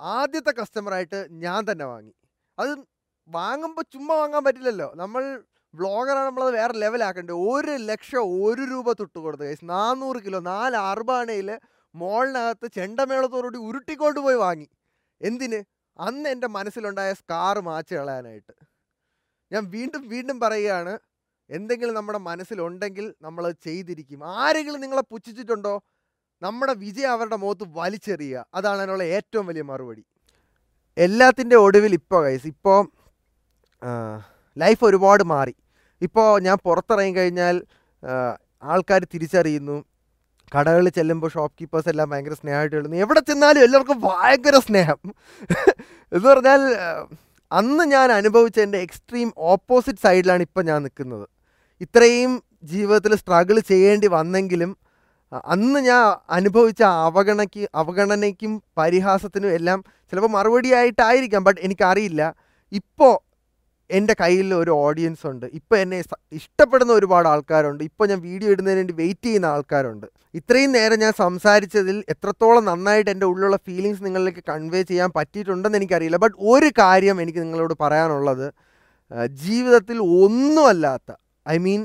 ആദ്യത്തെ 0.00 0.52
കസ്റ്റമറായിട്ട് 0.60 1.18
ഞാൻ 1.44 1.60
തന്നെ 1.70 1.86
വാങ്ങി. 1.92 2.14
അത് 2.58 2.72
വാങ്ങുമ്പോൾ 3.28 3.84
ചുമ്മാ 3.94 4.14
വാങ്ങാൻ 4.20 4.42
പറ്റില്ലല്ലോ. 4.46 4.88
നമ്മൾ 5.02 5.22
വ്ളോഗറാണ് 5.74 6.26
നമ്മളത് 6.28 6.52
വേറെ 6.60 6.74
ലെവലാക്കേണ്ടത് 6.82 7.38
ഒരു 7.52 7.74
ലക്ഷം 7.90 8.22
ഒരു 8.46 8.62
രൂപ 8.72 8.92
തൊട്ട് 9.00 9.18
കൊടുത്ത് 9.24 9.44
കഴിച്ച് 9.46 9.66
നാനൂറ് 9.74 10.20
കിലോ 10.26 10.40
നാല് 10.52 10.76
അറുപാണയിൽ 10.90 11.50
മോളിനകത്ത് 11.94 12.66
ചെണ്ടമേളത്തോടുകൂടി 12.78 13.58
ഉരുട്ടിക്കൊണ്ട് 13.68 14.20
പോയി 14.26 14.38
വാങ്ങി. 14.44 14.68
എന്തിന്? 15.22 15.64
അന്ന് 16.00 16.30
എന്റെ 16.30 16.46
മനസ്സിലുണ്ടായ 16.46 17.12
സ്കാർ 17.12 17.60
മാച്ച് 17.60 17.94
കളയാനായിട്ട്. 17.94 18.52
ഞാൻ 19.52 19.70
വീണ്ടും 19.70 20.08
വീണ്ടും 20.08 20.40
പറയുകയാണ് 20.40 20.98
എന്തെങ്കിലും 21.50 21.94
നമ്മുടെ 21.94 22.18
മനസ്സിലുണ്ടെങ്കിൽ 22.18 23.14
നമ്മൾ 23.22 23.44
ചെയ്തിരിക്കും. 23.64 24.20
ആരെങ്കിലും 24.24 24.80
നിങ്ങളെ 24.80 25.02
പുച്ഛിച്ചിട്ടുണ്ടോ? 25.10 25.82
നമ്മുടെ 26.42 26.74
വിജയം 26.74 27.10
അവരുടെ 27.10 27.36
മുഖത്ത് 27.36 27.64
വലിച്ചെറിയുക. 27.68 28.46
അതാണ് 28.54 28.78
അതിനുള്ള 28.78 29.02
ഏറ്റവും 29.02 29.46
വലിയ 29.46 29.62
മറുപടി. 29.62 30.04
എല്ലാത്തിന്റെ 30.96 31.56
ഒടുവിൽ 31.56 31.92
ഇപ്പോൾ 31.94 32.24
കൈസ് 32.24 32.46
ഇപ്പോൾ 32.46 32.80
ലൈഫ് 34.58 34.84
ഒരുപാട് 34.84 35.22
മാറി. 35.22 35.54
ഇപ്പോൾ 36.02 36.40
ഞാൻ 36.40 36.56
പുറത്തിറങ്ങി 36.64 37.14
കഴിഞ്ഞാൽ 37.16 37.56
ആൾക്കാർ 38.62 39.06
തിരിച്ചറിയുന്നു. 39.14 39.76
കടകളിൽ 40.58 40.88
ചെല്ലുമ്പോൾ 40.90 41.30
ഷോപ്പ് 41.30 41.56
കീപ്പേഴ്സ് 41.60 41.88
എല്ലാം 41.88 42.10
ഭയങ്കര 42.10 42.32
സ്നേഹമായിട്ട് 42.32 42.76
എഴുതുന്നു. 42.76 42.96
എവിടെ 42.96 43.20
ചെന്നാലും 43.20 43.62
എല്ലാവർക്കും 43.64 44.00
ഭയങ്കര 44.00 44.58
സ്നേഹം. 44.58 44.98
എന്ന് 46.12 46.28
പറഞ്ഞാൽ 46.28 46.60
അന്ന് 47.52 47.84
ഞാൻ 47.84 48.12
അനുഭവിച്ച 48.12 48.60
എന്റെ 48.60 48.78
എക്സ്ട്രീം 48.78 49.32
ഓപ്പോസിറ്റ് 49.38 49.98
സൈഡിലാണ് 49.98 50.42
ഇപ്പം 50.42 50.66
ഞാൻ 50.66 50.82
നിൽക്കുന്നത്. 50.82 51.28
ഇത്രയും 51.80 52.42
ജീവിതത്തിൽ 52.62 53.16
സ്ട്രഗിൾ 53.16 53.60
ചെയ്യേണ്ടി 53.60 54.06
വന്നെങ്കിലും 54.06 54.76
അന്ന് 55.44 55.80
ഞാൻ 55.80 56.16
അനുഭവിച്ച 56.30 56.82
അവഗണയ്ക്ക് 56.82 57.68
അവഗണനയ്ക്കും 57.74 58.62
പരിഹാസത്തിനും 58.78 59.48
എല്ലാം 59.48 59.84
ചിലപ്പോൾ 60.10 60.28
മറുപടിയായിട്ടായിരിക്കാം. 60.28 61.44
ബട്ട് 61.44 61.60
എനിക്കറിയില്ല. 61.60 62.34
ഇപ്പോൾ 62.72 63.29
എന്റെ 63.98 64.14
കയ്യിൽ 64.20 64.48
ഒരു 64.54 64.70
ഓഡിയൻസ് 64.84 65.24
ഉണ്ട്. 65.26 65.46
ഇപ്പോൾ 65.58 65.76
എന്നെ 65.76 65.98
ഇഷ്ടപ്പെടുന്ന 66.32 66.92
ഒരുപാട് 66.92 67.28
ആൾക്കാരുണ്ട്. 67.28 67.82
ഇപ്പോൾ 67.88 68.08
ഞാൻ 68.10 68.20
വീഡിയോ 68.28 68.50
ഇടുന്നതിന് 68.54 68.80
വേണ്ടി 68.80 68.94
വെയിറ്റ് 69.02 69.26
ചെയ്യുന്ന 69.26 69.46
ആൾക്കാരുണ്ട്. 69.54 70.06
ഇത്രയും 70.34 70.72
നേരം 70.72 70.98
ഞാൻ 70.98 71.12
സംസാരിച്ചതിൽ 71.24 71.96
എത്രത്തോളം 72.08 72.64
നന്നായിട്ട് 72.64 73.10
എന്റെ 73.10 73.26
ഉള്ളിലുള്ള 73.26 73.58
ഫീലിങ്സ് 73.68 74.04
നിങ്ങളിലേക്ക് 74.04 74.42
കൺവേ 74.48 74.82
ചെയ്യാൻ 74.82 75.10
പറ്റിയിട്ടുണ്ടെന്ന് 75.16 75.78
എനിക്കറിയില്ല. 75.78 76.16
ബട്ട് 76.16 76.36
ഒരു 76.52 76.68
കാര്യം 76.78 77.16
എനിക്ക് 77.22 77.38
നിങ്ങളോട് 77.38 77.74
പറയാനുള്ളത് 77.80 78.46
ജീവിതത്തിൽ 79.42 79.98
ഒന്നുമല്ലാത്ത 79.98 81.10
ഐ 81.48 81.56
മീൻ 81.58 81.80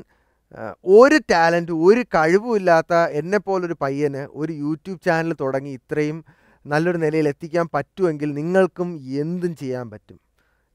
ഒരു 0.98 1.18
ടാലന്റ് 1.32 1.72
ഒരു 1.88 2.02
കഴിവുമില്ലാത്ത 2.16 2.94
എന്നെപ്പോലൊരു 3.20 3.76
പയ്യന് 3.82 4.28
ഒരു 4.32 4.54
യൂട്യൂബ് 4.54 5.00
ചാനൽ 5.06 5.34
തുടങ്ങി 5.42 5.72
ഇത്രയും 5.80 6.20
നല്ലൊരു 6.66 6.98
നിലയിൽ 6.98 7.28
എത്തിക്കാൻ 7.28 7.66
പറ്റുമെങ്കിൽ 7.74 8.30
നിങ്ങൾക്കും 8.34 8.90
എന്തും 9.24 9.56
ചെയ്യാൻ 9.56 9.86
പറ്റും. 9.92 10.20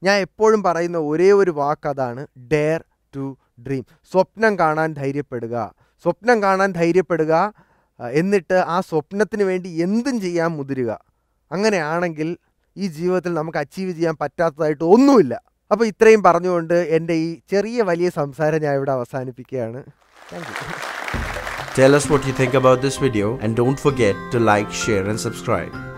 ഞാൻ 0.03 0.19
എപ്പോഴും 0.19 0.63
പറയുന്ന 0.63 0.97
ഒരേ 0.97 1.31
ഒരു 1.31 1.51
വാക്ക് 1.51 1.87
അതാണ് 1.87 2.27
ഡെയർ 2.53 2.83
ടു 3.15 3.37
ഡ്രീം 3.67 3.83
സ്വപ്നം 4.11 4.59
കാണാൻ 4.59 4.93
ധൈര്യപ്പെടുക. 4.93 5.55
സ്വപ്നം 6.03 6.43
കാണാൻ 6.43 6.71
ധൈര്യപ്പെടുക 6.71 7.53
എന്നിട്ട് 7.99 8.53
ആ 8.53 8.81
സ്വപ്നത്തിന് 8.81 9.43
വേണ്ടി 9.43 9.69
എന്തും 9.69 10.21
ചെയ്യാൻ 10.21 10.51
മുതിരുക. 10.51 10.91
അങ്ങനെയാണെങ്കിൽ 11.51 12.37
ഈ 12.77 12.87
ജീവിതത്തിൽ 12.87 13.33
നമുക്ക് 13.33 13.57
അച്ചീവ് 13.57 13.91
ചെയ്യാൻ 13.91 14.15
പറ്റാത്തതായിട്ട് 14.21 14.83
ഒന്നുമില്ല. 14.83 15.33
അപ്പോൾ 15.71 15.85
ഇത്രയും 15.85 16.23
പറഞ്ഞുകൊണ്ട് 16.23 16.73
എന്റെ 16.73 17.13
ഈ 17.13 17.39
ചെറിയ 17.51 17.81
വലിയ 17.81 18.09
സംസാരം 18.09 18.61
ഞാൻ 18.61 18.75
ഇവിടെ 18.75 18.91
അവസാനിപ്പിക്കുകയാണ്. 18.91 19.83
Thank 20.33 20.47
you 20.47 20.89
Tell 21.75 21.93
us 21.97 22.05
what 22.11 22.25
you 22.27 22.33
think 22.39 22.53
about 22.59 22.81
this 22.85 22.97
video 23.03 23.27
and 23.43 23.55
don't 23.55 23.79
forget 23.79 24.15
to 24.33 24.39
like, 24.49 24.71
share, 24.81 25.05
and 25.11 25.19
subscribe. 25.27 25.90